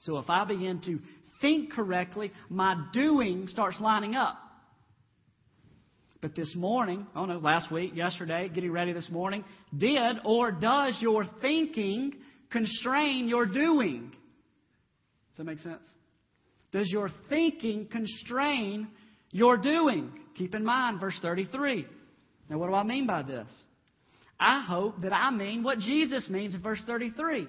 So 0.00 0.18
if 0.18 0.28
I 0.28 0.44
begin 0.44 0.80
to 0.82 0.98
think 1.40 1.72
correctly, 1.72 2.32
my 2.48 2.76
doing 2.92 3.46
starts 3.46 3.80
lining 3.80 4.14
up. 4.14 4.36
But 6.20 6.34
this 6.34 6.54
morning, 6.56 7.06
oh 7.14 7.22
I 7.22 7.26
don't 7.26 7.36
know, 7.36 7.38
last 7.38 7.70
week, 7.70 7.94
yesterday, 7.94 8.48
getting 8.52 8.72
ready 8.72 8.92
this 8.92 9.08
morning, 9.08 9.44
did 9.76 10.16
or 10.24 10.50
does 10.50 10.96
your 11.00 11.24
thinking 11.40 12.14
constrain 12.50 13.28
your 13.28 13.46
doing? 13.46 14.10
Does 15.30 15.38
that 15.38 15.44
make 15.44 15.58
sense? 15.58 15.82
Does 16.72 16.90
your 16.90 17.10
thinking 17.28 17.86
constrain 17.86 18.88
your 19.30 19.56
doing? 19.56 20.12
Keep 20.36 20.54
in 20.54 20.64
mind, 20.64 21.00
verse 21.00 21.18
33. 21.20 21.86
Now, 22.48 22.58
what 22.58 22.68
do 22.68 22.74
I 22.74 22.82
mean 22.82 23.06
by 23.06 23.22
this? 23.22 23.48
I 24.40 24.64
hope 24.66 25.00
that 25.02 25.12
I 25.12 25.30
mean 25.30 25.62
what 25.62 25.78
Jesus 25.78 26.28
means 26.28 26.54
in 26.54 26.62
verse 26.62 26.80
33. 26.86 27.48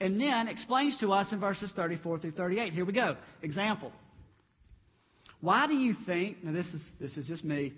And 0.00 0.20
then 0.20 0.48
explains 0.48 0.96
to 1.00 1.12
us 1.12 1.32
in 1.32 1.40
verses 1.40 1.72
34 1.74 2.20
through 2.20 2.30
38. 2.32 2.72
Here 2.72 2.84
we 2.84 2.92
go. 2.92 3.16
Example. 3.42 3.92
Why 5.40 5.66
do 5.66 5.74
you 5.74 5.94
think, 6.06 6.42
now 6.42 6.52
this 6.52 6.66
is, 6.66 6.82
this 7.00 7.16
is 7.16 7.26
just 7.26 7.44
me, 7.44 7.72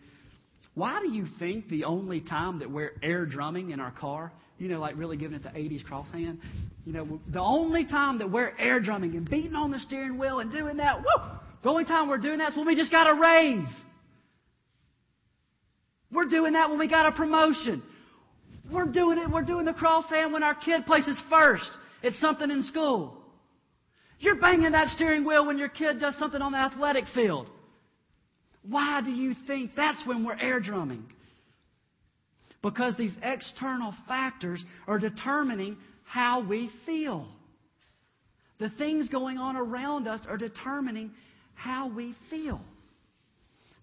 why 0.80 0.98
do 1.02 1.10
you 1.10 1.26
think 1.38 1.68
the 1.68 1.84
only 1.84 2.22
time 2.22 2.60
that 2.60 2.70
we're 2.70 2.94
air 3.02 3.26
drumming 3.26 3.70
in 3.70 3.80
our 3.80 3.90
car, 3.90 4.32
you 4.56 4.66
know, 4.66 4.80
like 4.80 4.96
really 4.96 5.18
giving 5.18 5.36
it 5.36 5.42
the 5.42 5.50
80s 5.50 5.84
crosshand, 5.84 6.38
you 6.86 6.94
know, 6.94 7.20
the 7.28 7.38
only 7.38 7.84
time 7.84 8.16
that 8.16 8.30
we're 8.30 8.54
air 8.58 8.80
drumming 8.80 9.14
and 9.14 9.28
beating 9.28 9.54
on 9.54 9.70
the 9.70 9.78
steering 9.80 10.16
wheel 10.16 10.38
and 10.38 10.50
doing 10.50 10.78
that, 10.78 11.00
whoo, 11.00 11.22
the 11.62 11.68
only 11.68 11.84
time 11.84 12.08
we're 12.08 12.16
doing 12.16 12.38
that 12.38 12.52
is 12.52 12.56
when 12.56 12.66
we 12.66 12.74
just 12.74 12.90
got 12.90 13.14
a 13.14 13.20
raise. 13.20 13.68
We're 16.10 16.30
doing 16.30 16.54
that 16.54 16.70
when 16.70 16.78
we 16.78 16.88
got 16.88 17.04
a 17.04 17.12
promotion. 17.12 17.82
We're 18.72 18.86
doing 18.86 19.18
it, 19.18 19.30
we're 19.30 19.42
doing 19.42 19.66
the 19.66 19.74
cross 19.74 20.08
hand 20.08 20.32
when 20.32 20.42
our 20.42 20.54
kid 20.54 20.86
places 20.86 21.20
first 21.28 21.68
at 22.02 22.14
something 22.14 22.50
in 22.50 22.62
school. 22.62 23.18
You're 24.18 24.40
banging 24.40 24.72
that 24.72 24.88
steering 24.88 25.26
wheel 25.26 25.46
when 25.46 25.58
your 25.58 25.68
kid 25.68 26.00
does 26.00 26.14
something 26.18 26.40
on 26.40 26.52
the 26.52 26.58
athletic 26.58 27.04
field. 27.14 27.48
Why 28.62 29.00
do 29.04 29.10
you 29.10 29.34
think 29.46 29.72
that's 29.76 30.06
when 30.06 30.24
we're 30.24 30.38
air 30.38 30.60
drumming? 30.60 31.04
Because 32.62 32.94
these 32.96 33.14
external 33.22 33.94
factors 34.06 34.62
are 34.86 34.98
determining 34.98 35.78
how 36.04 36.46
we 36.46 36.70
feel. 36.84 37.28
The 38.58 38.68
things 38.70 39.08
going 39.08 39.38
on 39.38 39.56
around 39.56 40.06
us 40.06 40.20
are 40.28 40.36
determining 40.36 41.12
how 41.54 41.88
we 41.88 42.14
feel. 42.28 42.60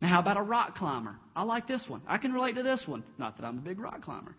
Now, 0.01 0.09
how 0.09 0.19
about 0.19 0.37
a 0.37 0.43
rock 0.43 0.75
climber? 0.75 1.15
I 1.35 1.41
like 1.41 1.67
this 1.67 1.83
one. 1.87 2.01
I 2.07 2.19
can 2.19 2.31
relate 2.31 2.53
to 2.55 2.63
this 2.63 2.83
one. 2.85 3.03
Not 3.17 3.37
that 3.37 3.45
I'm 3.45 3.57
a 3.57 3.61
big 3.61 3.79
rock 3.79 4.03
climber. 4.03 4.35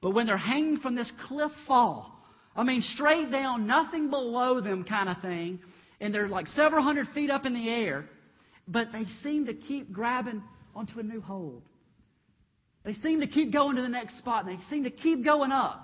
But 0.00 0.12
when 0.12 0.26
they're 0.26 0.38
hanging 0.38 0.78
from 0.78 0.94
this 0.94 1.10
cliff 1.26 1.50
fall, 1.66 2.12
I 2.54 2.64
mean, 2.64 2.80
straight 2.94 3.30
down, 3.30 3.66
nothing 3.66 4.08
below 4.08 4.62
them 4.62 4.84
kind 4.84 5.10
of 5.10 5.20
thing. 5.20 5.58
And 6.00 6.14
they're 6.14 6.28
like 6.28 6.46
several 6.48 6.82
hundred 6.82 7.08
feet 7.08 7.30
up 7.30 7.44
in 7.44 7.52
the 7.52 7.68
air, 7.68 8.06
but 8.68 8.88
they 8.92 9.04
seem 9.22 9.46
to 9.46 9.54
keep 9.54 9.92
grabbing 9.92 10.42
onto 10.74 10.98
a 10.98 11.02
new 11.02 11.20
hold. 11.20 11.62
They 12.84 12.94
seem 12.94 13.20
to 13.20 13.26
keep 13.26 13.52
going 13.52 13.76
to 13.76 13.82
the 13.82 13.88
next 13.88 14.18
spot, 14.18 14.46
and 14.46 14.56
they 14.56 14.62
seem 14.70 14.84
to 14.84 14.90
keep 14.90 15.24
going 15.24 15.50
up. 15.50 15.82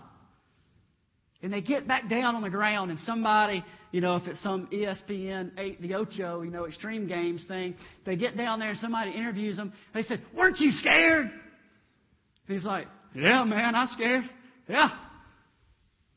And 1.43 1.53
they 1.53 1.61
get 1.61 1.89
back 1.89 2.09
down 2.09 2.37
on 2.37 2.43
the 2.43 2.51
ground, 2.51 2.93
and 2.93 3.01
somebody, 3.01 3.65
you 3.91 4.01
know, 4.01 4.15
if 4.15 4.29
it's 4.29 4.41
some 4.43 4.69
ESPN 4.69 5.51
8 5.59 5.83
the 5.83 5.95
Ocho, 5.95 6.43
you 6.43 6.53
know, 6.53 6.67
extreme 6.67 7.09
games 7.09 7.45
thing, 7.49 7.75
they 8.07 8.15
get 8.15 8.37
down 8.37 8.61
there 8.61 8.71
and 8.71 8.79
somebody 8.79 9.11
interviews 9.11 9.57
them. 9.57 9.73
They 9.93 10.03
said, 10.03 10.23
Weren't 10.37 10.61
you 10.61 10.71
scared? 10.79 11.33
He's 12.47 12.63
like, 12.63 12.87
Yeah, 13.13 13.43
man, 13.43 13.75
I'm 13.75 13.89
scared. 13.89 14.31
Yeah. 14.69 14.91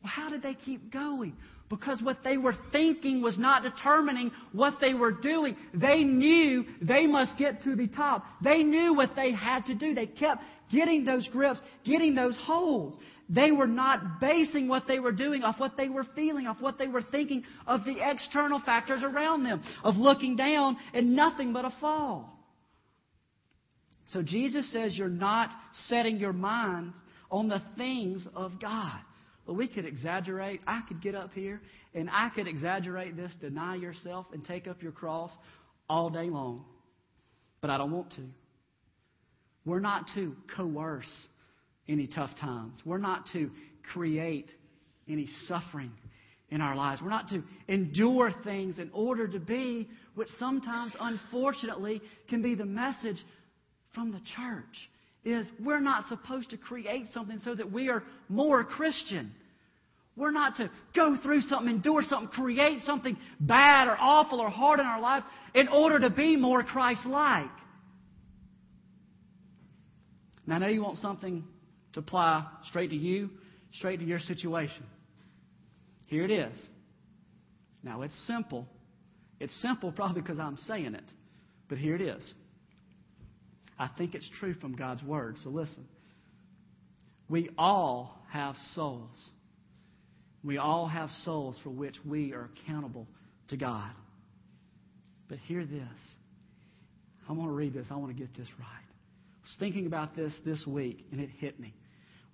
Well, 0.04 0.12
how 0.14 0.30
did 0.30 0.44
they 0.44 0.54
keep 0.54 0.94
going? 0.94 1.36
Because 1.68 2.00
what 2.02 2.24
they 2.24 2.38
were 2.38 2.56
thinking 2.72 3.22
was 3.22 3.40
not 3.40 3.64
determining 3.64 4.32
what 4.52 4.76
they 4.80 4.94
were 4.94 5.12
doing. 5.12 5.56
They 5.74 6.04
knew 6.04 6.64
they 6.82 7.08
must 7.08 7.38
get 7.38 7.64
to 7.64 7.76
the 7.76 7.88
top. 7.88 8.24
They 8.44 8.62
knew 8.62 8.94
what 8.94 9.16
they 9.16 9.32
had 9.32 9.66
to 9.66 9.74
do. 9.74 9.96
They 9.96 10.06
kept 10.06 10.44
getting 10.72 11.06
those 11.06 11.28
grips, 11.30 11.60
getting 11.84 12.14
those 12.14 12.38
holds. 12.40 12.98
They 13.30 13.52
were 13.52 13.68
not 13.68 14.20
basing 14.20 14.68
what 14.68 14.88
they 14.88 15.00
were 15.00 15.12
doing 15.12 15.44
off 15.44 15.60
what 15.60 15.76
they 15.76 15.90
were 15.90 16.06
feeling, 16.16 16.46
off 16.46 16.62
what 16.62 16.78
they 16.78 16.88
were 16.88 17.02
thinking, 17.02 17.44
of 17.66 17.84
the 17.84 17.96
external 18.00 18.60
factors 18.60 19.02
around 19.02 19.44
them, 19.44 19.64
of 19.84 19.96
looking 19.96 20.36
down 20.36 20.78
and 20.94 21.16
nothing 21.16 21.52
but 21.52 21.66
a 21.66 21.74
fall. 21.82 22.32
So 24.14 24.22
Jesus 24.22 24.72
says 24.72 24.96
you're 24.96 25.10
not 25.10 25.50
setting 25.88 26.18
your 26.18 26.34
minds 26.34 26.96
on 27.32 27.48
the 27.48 27.64
things 27.76 28.28
of 28.36 28.62
God. 28.62 29.00
Well, 29.46 29.56
we 29.56 29.68
could 29.68 29.86
exaggerate. 29.86 30.62
I 30.66 30.82
could 30.88 31.02
get 31.02 31.16
up 31.16 31.34
here 31.34 31.62
and 31.94 32.10
I 32.12 32.30
could 32.30 32.48
exaggerate 32.48 33.16
this, 33.16 33.32
deny 33.40 33.76
yourself, 33.76 34.26
and 34.34 34.44
take 34.44 34.68
up 34.68 34.82
your 34.82 34.92
cross 34.92 35.32
all 35.90 36.10
day 36.10 36.30
long. 36.30 36.66
But 37.62 37.70
I 37.70 37.78
don't 37.78 37.92
want 37.92 38.12
to. 38.12 38.24
We're 39.66 39.80
not 39.80 40.06
to 40.16 40.36
coerce 40.56 41.10
any 41.88 42.08
tough 42.08 42.36
times. 42.40 42.78
We're 42.86 42.98
not 42.98 43.28
to 43.34 43.52
create 43.94 44.52
any 45.08 45.28
suffering 45.48 45.92
in 46.50 46.62
our 46.62 46.76
lives. 46.76 47.02
We're 47.02 47.10
not 47.10 47.30
to 47.30 47.44
endure 47.68 48.32
things 48.44 48.80
in 48.80 48.90
order 48.94 49.28
to 49.28 49.40
be 49.40 49.90
what 50.16 50.28
sometimes, 50.40 50.94
unfortunately, 51.00 52.02
can 52.30 52.42
be 52.42 52.56
the 52.56 52.66
message 52.66 53.18
from 53.94 54.12
the 54.12 54.22
church 54.36 54.90
is 55.26 55.48
we're 55.60 55.82
not 55.82 56.08
supposed 56.08 56.52
to 56.52 56.58
create 56.58 57.08
something 57.12 57.42
so 57.44 57.56
that 57.56 57.72
we 57.72 57.90
are 57.90 58.04
more 58.30 58.64
Christian. 58.64 59.32
We're 60.16 60.32
not 60.32 60.58
to 60.58 60.70
go 60.96 61.18
through 61.22 61.42
something, 61.42 61.70
endure 61.70 62.04
something, 62.08 62.30
create 62.30 62.84
something 62.86 63.18
bad 63.40 63.88
or 63.88 63.98
awful 64.00 64.40
or 64.40 64.50
hard 64.50 64.80
in 64.80 64.86
our 64.86 65.02
lives 65.02 65.26
in 65.54 65.68
order 65.68 66.00
to 66.00 66.10
be 66.10 66.38
more 66.38 66.64
Christ 66.64 67.06
like. 67.06 67.50
Now, 70.48 70.56
I 70.56 70.60
know 70.60 70.68
you 70.68 70.84
want 70.84 71.00
something 71.00 71.44
to 71.94 72.00
apply 72.00 72.46
straight 72.70 72.92
to 72.92 72.96
you, 72.96 73.32
straight 73.74 74.00
to 74.00 74.06
your 74.06 74.20
situation. 74.20 74.84
Here 76.06 76.24
it 76.24 76.32
is. 76.32 76.56
Now, 77.84 78.04
it's 78.04 78.16
simple. 78.28 78.68
It's 79.40 79.54
simple 79.62 79.92
probably 79.92 80.22
because 80.22 80.40
I'm 80.40 80.58
saying 80.68 80.94
it, 80.94 81.04
but 81.68 81.78
here 81.78 81.96
it 81.96 82.02
is. 82.02 82.34
I 83.78 83.90
think 83.98 84.16
it's 84.16 84.30
true 84.40 84.54
from 84.56 84.76
God's 84.76 85.04
Word. 85.04 85.38
So 85.44 85.50
listen. 85.50 85.86
We 87.28 87.50
all 87.58 88.20
have 88.30 88.56
souls. 88.76 89.10
We 90.44 90.58
all 90.58 90.88
have 90.88 91.10
souls 91.24 91.56
for 91.64 91.72
which 91.72 91.96
we 92.06 92.34
are 92.34 92.50
accountable 92.56 93.08
to 93.50 93.58
God. 93.58 93.92
But 95.28 95.40
hear 95.40 95.66
this. 95.66 95.82
I 97.28 97.34
want 97.34 97.50
to 97.50 97.54
read 97.56 97.74
this. 97.74 97.88
I 97.90 97.96
want 97.96 98.16
to 98.16 98.20
get 98.20 98.36
this 98.38 98.48
right. 98.60 98.68
I 98.68 99.42
was 99.42 99.56
thinking 99.60 99.88
about 99.88 100.16
this 100.16 100.32
this 100.46 100.66
week, 100.68 101.06
and 101.12 101.20
it 101.20 101.30
hit 101.40 101.60
me. 101.60 101.74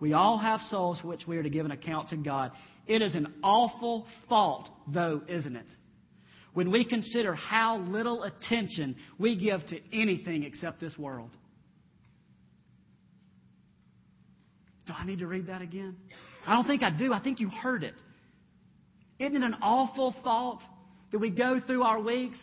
We 0.01 0.13
all 0.13 0.38
have 0.38 0.60
souls 0.69 0.99
for 0.99 1.08
which 1.08 1.25
we 1.25 1.38
are 1.38 1.43
to 1.43 1.49
give 1.49 1.65
an 1.65 1.71
account 1.71 2.10
to 2.10 2.17
God. 2.17 2.51
It 2.88 3.01
is 3.01 3.15
an 3.15 3.34
awful 3.43 4.08
fault, 4.27 4.67
though, 4.88 5.21
isn't 5.30 5.56
it? 5.56 5.67
When 6.53 6.71
we 6.71 6.83
consider 6.83 7.33
how 7.33 7.77
little 7.77 8.23
attention 8.23 8.95
we 9.17 9.35
give 9.35 9.65
to 9.67 9.79
anything 9.93 10.43
except 10.43 10.79
this 10.79 10.97
world. 10.97 11.31
Do 14.85 14.93
I 14.93 15.05
need 15.05 15.19
to 15.19 15.27
read 15.27 15.47
that 15.47 15.61
again? 15.61 15.95
I 16.45 16.55
don't 16.55 16.65
think 16.65 16.83
I 16.83 16.89
do. 16.89 17.13
I 17.13 17.21
think 17.21 17.39
you 17.39 17.49
heard 17.49 17.83
it. 17.83 17.93
Isn't 19.19 19.35
it 19.35 19.43
an 19.43 19.55
awful 19.61 20.15
thought 20.23 20.61
that 21.11 21.19
we 21.19 21.29
go 21.29 21.61
through 21.65 21.83
our 21.83 21.99
weeks 21.99 22.37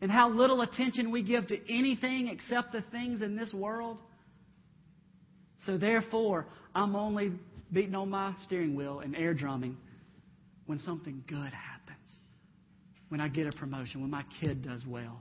and 0.00 0.10
how 0.10 0.30
little 0.30 0.62
attention 0.62 1.10
we 1.10 1.22
give 1.22 1.46
to 1.48 1.58
anything 1.72 2.28
except 2.28 2.72
the 2.72 2.82
things 2.90 3.22
in 3.22 3.36
this 3.36 3.52
world? 3.52 3.98
So, 5.66 5.78
therefore, 5.78 6.46
I'm 6.74 6.96
only 6.96 7.32
beating 7.72 7.94
on 7.94 8.10
my 8.10 8.34
steering 8.44 8.74
wheel 8.74 9.00
and 9.00 9.14
air 9.14 9.34
drumming 9.34 9.76
when 10.66 10.78
something 10.80 11.22
good 11.26 11.52
happens 11.52 11.73
when 13.14 13.20
I 13.20 13.28
get 13.28 13.46
a 13.46 13.52
promotion, 13.52 14.00
when 14.00 14.10
my 14.10 14.24
kid 14.40 14.64
does 14.64 14.84
well. 14.84 15.20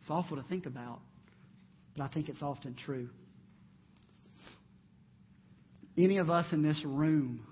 It's 0.00 0.08
awful 0.08 0.38
to 0.38 0.42
think 0.44 0.64
about, 0.64 1.00
but 1.94 2.04
I 2.04 2.08
think 2.08 2.30
it's 2.30 2.40
often 2.40 2.74
true. 2.74 3.10
Any 5.98 6.16
of 6.16 6.30
us 6.30 6.46
in 6.52 6.62
this 6.62 6.82
room 6.86 7.46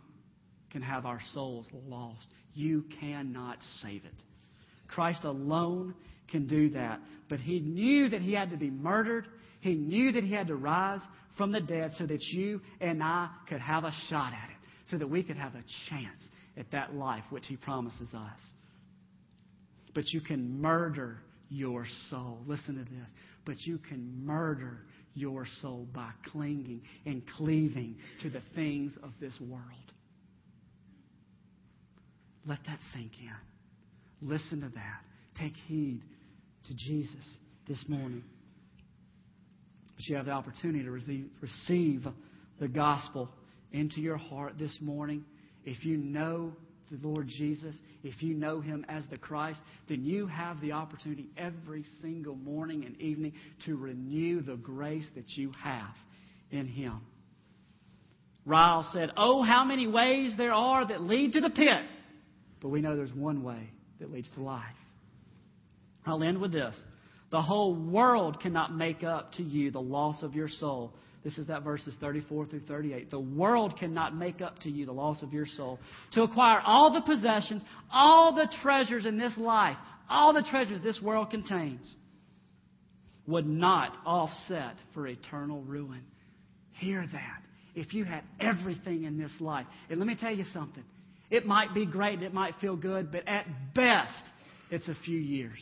can 0.71 0.81
have 0.81 1.05
our 1.05 1.21
souls 1.35 1.67
lost. 1.87 2.27
You 2.55 2.87
cannot 2.99 3.59
save 3.83 4.07
it. 4.07 4.23
Christ 4.87 5.25
alone 5.25 5.95
can 6.31 6.47
do 6.47 6.71
that. 6.71 7.01
But 7.29 7.41
he 7.41 7.61
knew 7.61 8.09
that 8.09 8.23
he 8.23 8.33
had 8.33 8.51
to 8.53 8.57
be 8.57 8.71
murdered. 8.71 9.27
He 9.61 9.75
knew 9.75 10.13
that 10.13 10.25
he 10.25 10.33
had 10.33 10.47
to 10.47 10.57
rise 10.57 11.03
from 11.37 11.53
the 11.53 11.61
dead 11.61 11.93
so 11.99 12.07
that 12.07 12.23
you 12.23 12.63
and 12.81 13.03
I 13.03 13.29
could 13.47 13.61
have 13.61 13.85
a 13.85 13.93
shot 14.09 14.33
at 14.33 14.49
it 14.49 14.57
so 14.91 14.97
that 14.97 15.11
we 15.11 15.23
could 15.23 15.37
have 15.37 15.55
a 15.55 15.63
chance 15.91 16.23
at 16.59 16.71
that 16.73 16.95
life 16.95 17.25
which 17.31 17.47
He 17.47 17.57
promises 17.57 18.09
us. 18.15 18.41
But 19.95 20.05
you 20.09 20.21
can 20.21 20.61
murder 20.61 21.19
your 21.49 21.87
soul. 22.11 22.41
Listen 22.47 22.77
to 22.77 22.83
this. 22.83 23.09
But 23.47 23.57
you 23.61 23.79
can 23.79 24.25
murder 24.25 24.81
your 25.15 25.47
soul 25.63 25.87
by 25.95 26.11
clinging 26.31 26.83
and 27.07 27.23
cleaving 27.37 27.97
to 28.23 28.31
the 28.31 28.43
things 28.55 28.93
of 29.03 29.11
this 29.21 29.33
world. 29.41 29.63
Let 32.45 32.59
that 32.67 32.79
sink 32.93 33.13
in. 33.21 34.29
Listen 34.29 34.61
to 34.61 34.69
that. 34.69 35.01
Take 35.39 35.55
heed 35.67 36.03
to 36.67 36.75
Jesus 36.75 37.25
this 37.67 37.85
morning. 37.89 38.25
But 39.97 40.07
you 40.07 40.17
have 40.17 40.27
the 40.27 40.33
opportunity 40.33 40.85
to 40.85 40.91
receive, 40.91 41.27
receive 41.41 42.07
the 42.61 42.69
gospel 42.69 43.31
into 43.73 44.01
your 44.01 44.17
heart 44.17 44.55
this 44.59 44.77
morning. 44.81 45.25
If 45.69 45.85
you 45.85 45.99
know 45.99 46.55
the 46.91 47.07
Lord 47.07 47.29
Jesus, 47.29 47.75
if 48.03 48.23
you 48.23 48.33
know 48.33 48.63
Him 48.63 48.87
as 48.89 49.05
the 49.11 49.19
Christ, 49.19 49.61
then 49.87 50.03
you 50.03 50.27
have 50.27 50.63
the 50.63 50.73
opportunity 50.73 51.29
every 51.37 51.85
single 52.01 52.37
morning 52.37 52.87
and 52.87 52.99
evening 52.99 53.35
to 53.67 53.77
renew 53.77 54.41
the 54.41 54.57
grace 54.57 55.05
that 55.15 55.29
you 55.37 55.53
have 55.63 55.95
in 56.51 56.67
Him. 56.67 57.03
Ryle 58.47 58.89
said, 58.95 59.11
Oh, 59.19 59.43
how 59.43 59.63
many 59.63 59.87
ways 59.87 60.33
there 60.39 60.55
are 60.55 60.89
that 60.89 61.03
lead 61.03 61.35
to 61.35 61.43
the 61.43 61.51
pit. 61.51 61.85
But 62.63 62.71
we 62.71 62.81
know 62.81 62.97
there's 62.97 63.13
one 63.13 63.43
way 63.43 63.69
that 64.01 64.11
leads 64.11 64.31
to 64.37 64.41
life. 64.41 64.65
I'll 66.07 66.23
end 66.23 66.41
with 66.41 66.53
this. 66.53 66.75
The 67.31 67.43
whole 67.43 67.75
world 67.75 68.41
cannot 68.41 68.75
make 68.75 69.05
up 69.05 69.33
to 69.33 69.43
you 69.43 69.71
the 69.71 69.83
loss 69.83 70.23
of 70.23 70.35
your 70.35 70.49
soul. 70.49 70.95
This 71.25 71.37
is 71.37 71.49
that 71.49 71.65
verses 71.65 71.95
34 72.01 72.47
through 72.47 72.61
38. 72.61 73.11
The 73.11 73.19
world 73.19 73.77
cannot 73.79 74.17
make 74.17 74.41
up 74.41 74.61
to 74.61 74.71
you 74.71 74.87
the 74.87 74.93
loss 74.93 75.23
of 75.23 75.33
your 75.33 75.47
soul. 75.47 75.79
To 76.13 76.23
acquire 76.23 76.61
all 76.65 76.93
the 76.93 77.01
possessions, 77.01 77.63
all 77.93 78.35
the 78.35 78.49
treasures 78.63 79.05
in 79.05 79.19
this 79.19 79.37
life, 79.37 79.77
all 80.09 80.33
the 80.33 80.45
treasures 80.49 80.81
this 80.83 81.01
world 81.03 81.31
contains, 81.31 81.93
would 83.27 83.47
not 83.47 83.97
offset 84.07 84.77
for 84.95 85.07
eternal 85.07 85.61
ruin. 85.63 86.05
Hear 86.73 87.05
that. 87.13 87.43
If 87.75 87.95
you 87.95 88.05
had 88.05 88.23
everything 88.41 89.05
in 89.05 89.19
this 89.19 89.33
life, 89.41 89.67
and 89.91 89.99
let 89.99 90.07
me 90.07 90.17
tell 90.17 90.35
you 90.35 90.45
something. 90.53 90.85
It 91.31 91.47
might 91.47 91.75
be 91.75 91.85
great, 91.85 92.23
it 92.23 92.33
might 92.33 92.55
feel 92.61 92.75
good, 92.75 93.13
but 93.13 93.29
at 93.29 93.47
best, 93.75 94.25
it's 94.71 94.89
a 94.89 94.97
few 95.05 95.19
years. 95.19 95.59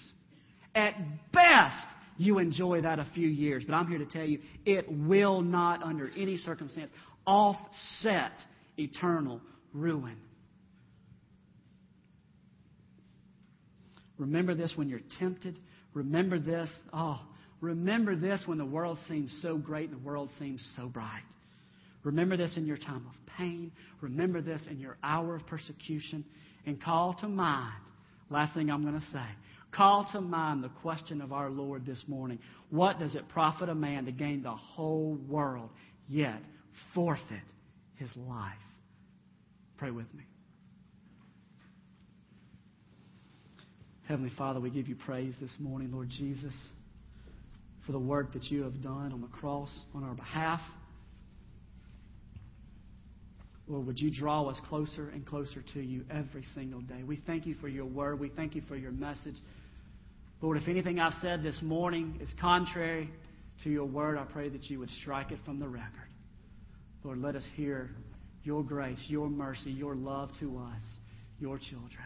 At 0.75 0.95
best, 1.33 1.87
you 2.19 2.39
enjoy 2.39 2.83
that 2.83 2.99
a 2.99 3.07
few 3.15 3.29
years. 3.29 3.65
But 3.67 3.75
I'm 3.75 3.89
here 3.89 3.99
to 3.99 4.07
tell 4.07 4.25
you, 4.25 4.41
it 4.65 4.87
will 4.91 5.43
not, 5.43 5.83
under 5.83 6.11
any 6.17 6.37
circumstance, 6.37 6.91
offset 7.27 8.33
eternal 8.77 9.41
ruin. 9.73 10.17
Remember 14.19 14.55
this 14.55 14.73
when 14.77 14.89
you're 14.89 15.01
tempted. 15.19 15.59
Remember 15.93 16.39
this. 16.39 16.71
Oh, 16.93 17.21
remember 17.61 18.17
this 18.17 18.43
when 18.47 18.59
the 18.59 18.67
world 18.67 18.99
seems 19.09 19.37
so 19.43 19.59
great 19.59 19.91
and 19.91 20.01
the 20.01 20.07
world 20.07 20.31
seems 20.39 20.65
so 20.77 20.89
bright. 20.89 21.23
Remember 22.03 22.37
this 22.37 22.57
in 22.57 22.67
your 22.67 22.77
time 22.77 23.07
of 23.07 23.37
pain. 23.37 23.73
Remember 24.01 24.41
this 24.41 24.63
in 24.71 24.79
your 24.79 24.97
hour 25.03 25.35
of 25.35 25.47
persecution. 25.47 26.25
And 26.65 26.83
call 26.83 27.15
to 27.21 27.29
mind, 27.29 27.83
last 28.31 28.55
thing 28.55 28.71
I'm 28.71 28.83
going 28.83 29.01
to 29.01 29.07
say, 29.13 29.27
Call 29.73 30.09
to 30.13 30.21
mind 30.21 30.65
the 30.65 30.71
question 30.81 31.21
of 31.21 31.33
our 31.33 31.51
Lord 31.51 31.85
this 31.85 32.03
morning 32.07 32.39
What 32.71 32.99
does 32.99 33.15
it 33.15 33.29
profit 33.29 33.69
a 33.69 33.75
man 33.75 34.07
to 34.07 34.13
gain 34.13 34.43
the 34.43 34.55
whole 34.55 35.19
world, 35.29 35.71
yet 36.09 36.41
forfeit 36.95 37.45
his 37.97 38.11
life? 38.17 38.55
Pray 39.77 39.91
with 39.91 40.13
me. 40.15 40.25
Heavenly 44.09 44.31
Father, 44.39 44.61
we 44.61 44.71
give 44.71 44.87
you 44.87 44.95
praise 44.95 45.35
this 45.41 45.51
morning, 45.59 45.91
Lord 45.93 46.09
Jesus, 46.09 46.55
for 47.85 47.93
the 47.93 47.99
work 47.99 48.33
that 48.35 48.45
you 48.45 48.63
have 48.63 48.81
done 48.81 49.13
on 49.13 49.21
the 49.21 49.27
cross 49.27 49.69
on 49.95 50.05
our 50.05 50.15
behalf. 50.15 50.61
Lord, 53.67 53.87
would 53.87 53.99
you 53.99 54.13
draw 54.13 54.45
us 54.49 54.57
closer 54.69 55.09
and 55.09 55.27
closer 55.27 55.61
to 55.75 55.81
you 55.81 56.05
every 56.09 56.45
single 56.55 56.81
day? 56.83 57.03
We 57.03 57.17
thank 57.27 57.47
you 57.47 57.57
for 57.61 57.67
your 57.67 57.85
word. 57.85 58.21
We 58.21 58.29
thank 58.29 58.55
you 58.55 58.63
for 58.69 58.77
your 58.77 58.93
message. 58.93 59.35
Lord, 60.43 60.59
if 60.59 60.69
anything 60.69 60.99
I've 61.01 61.15
said 61.23 61.43
this 61.43 61.59
morning 61.63 62.19
is 62.23 62.29
contrary 62.41 63.11
to 63.65 63.71
your 63.71 63.87
word, 63.87 64.19
I 64.19 64.25
pray 64.25 64.49
that 64.51 64.65
you 64.65 64.79
would 64.79 64.91
strike 65.03 65.33
it 65.33 65.39
from 65.45 65.59
the 65.59 65.69
record. 65.69 66.11
Lord, 67.05 67.23
let 67.23 67.37
us 67.37 67.45
hear 67.55 67.91
your 68.45 68.63
grace, 68.63 68.99
your 69.09 69.29
mercy, 69.29 69.71
your 69.71 69.95
love 69.95 70.31
to 70.41 70.59
us, 70.59 70.83
your 71.41 71.59
children. 71.59 72.05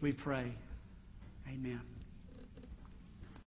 We 0.00 0.12
pray. 0.12 0.52
Amen. 1.48 1.80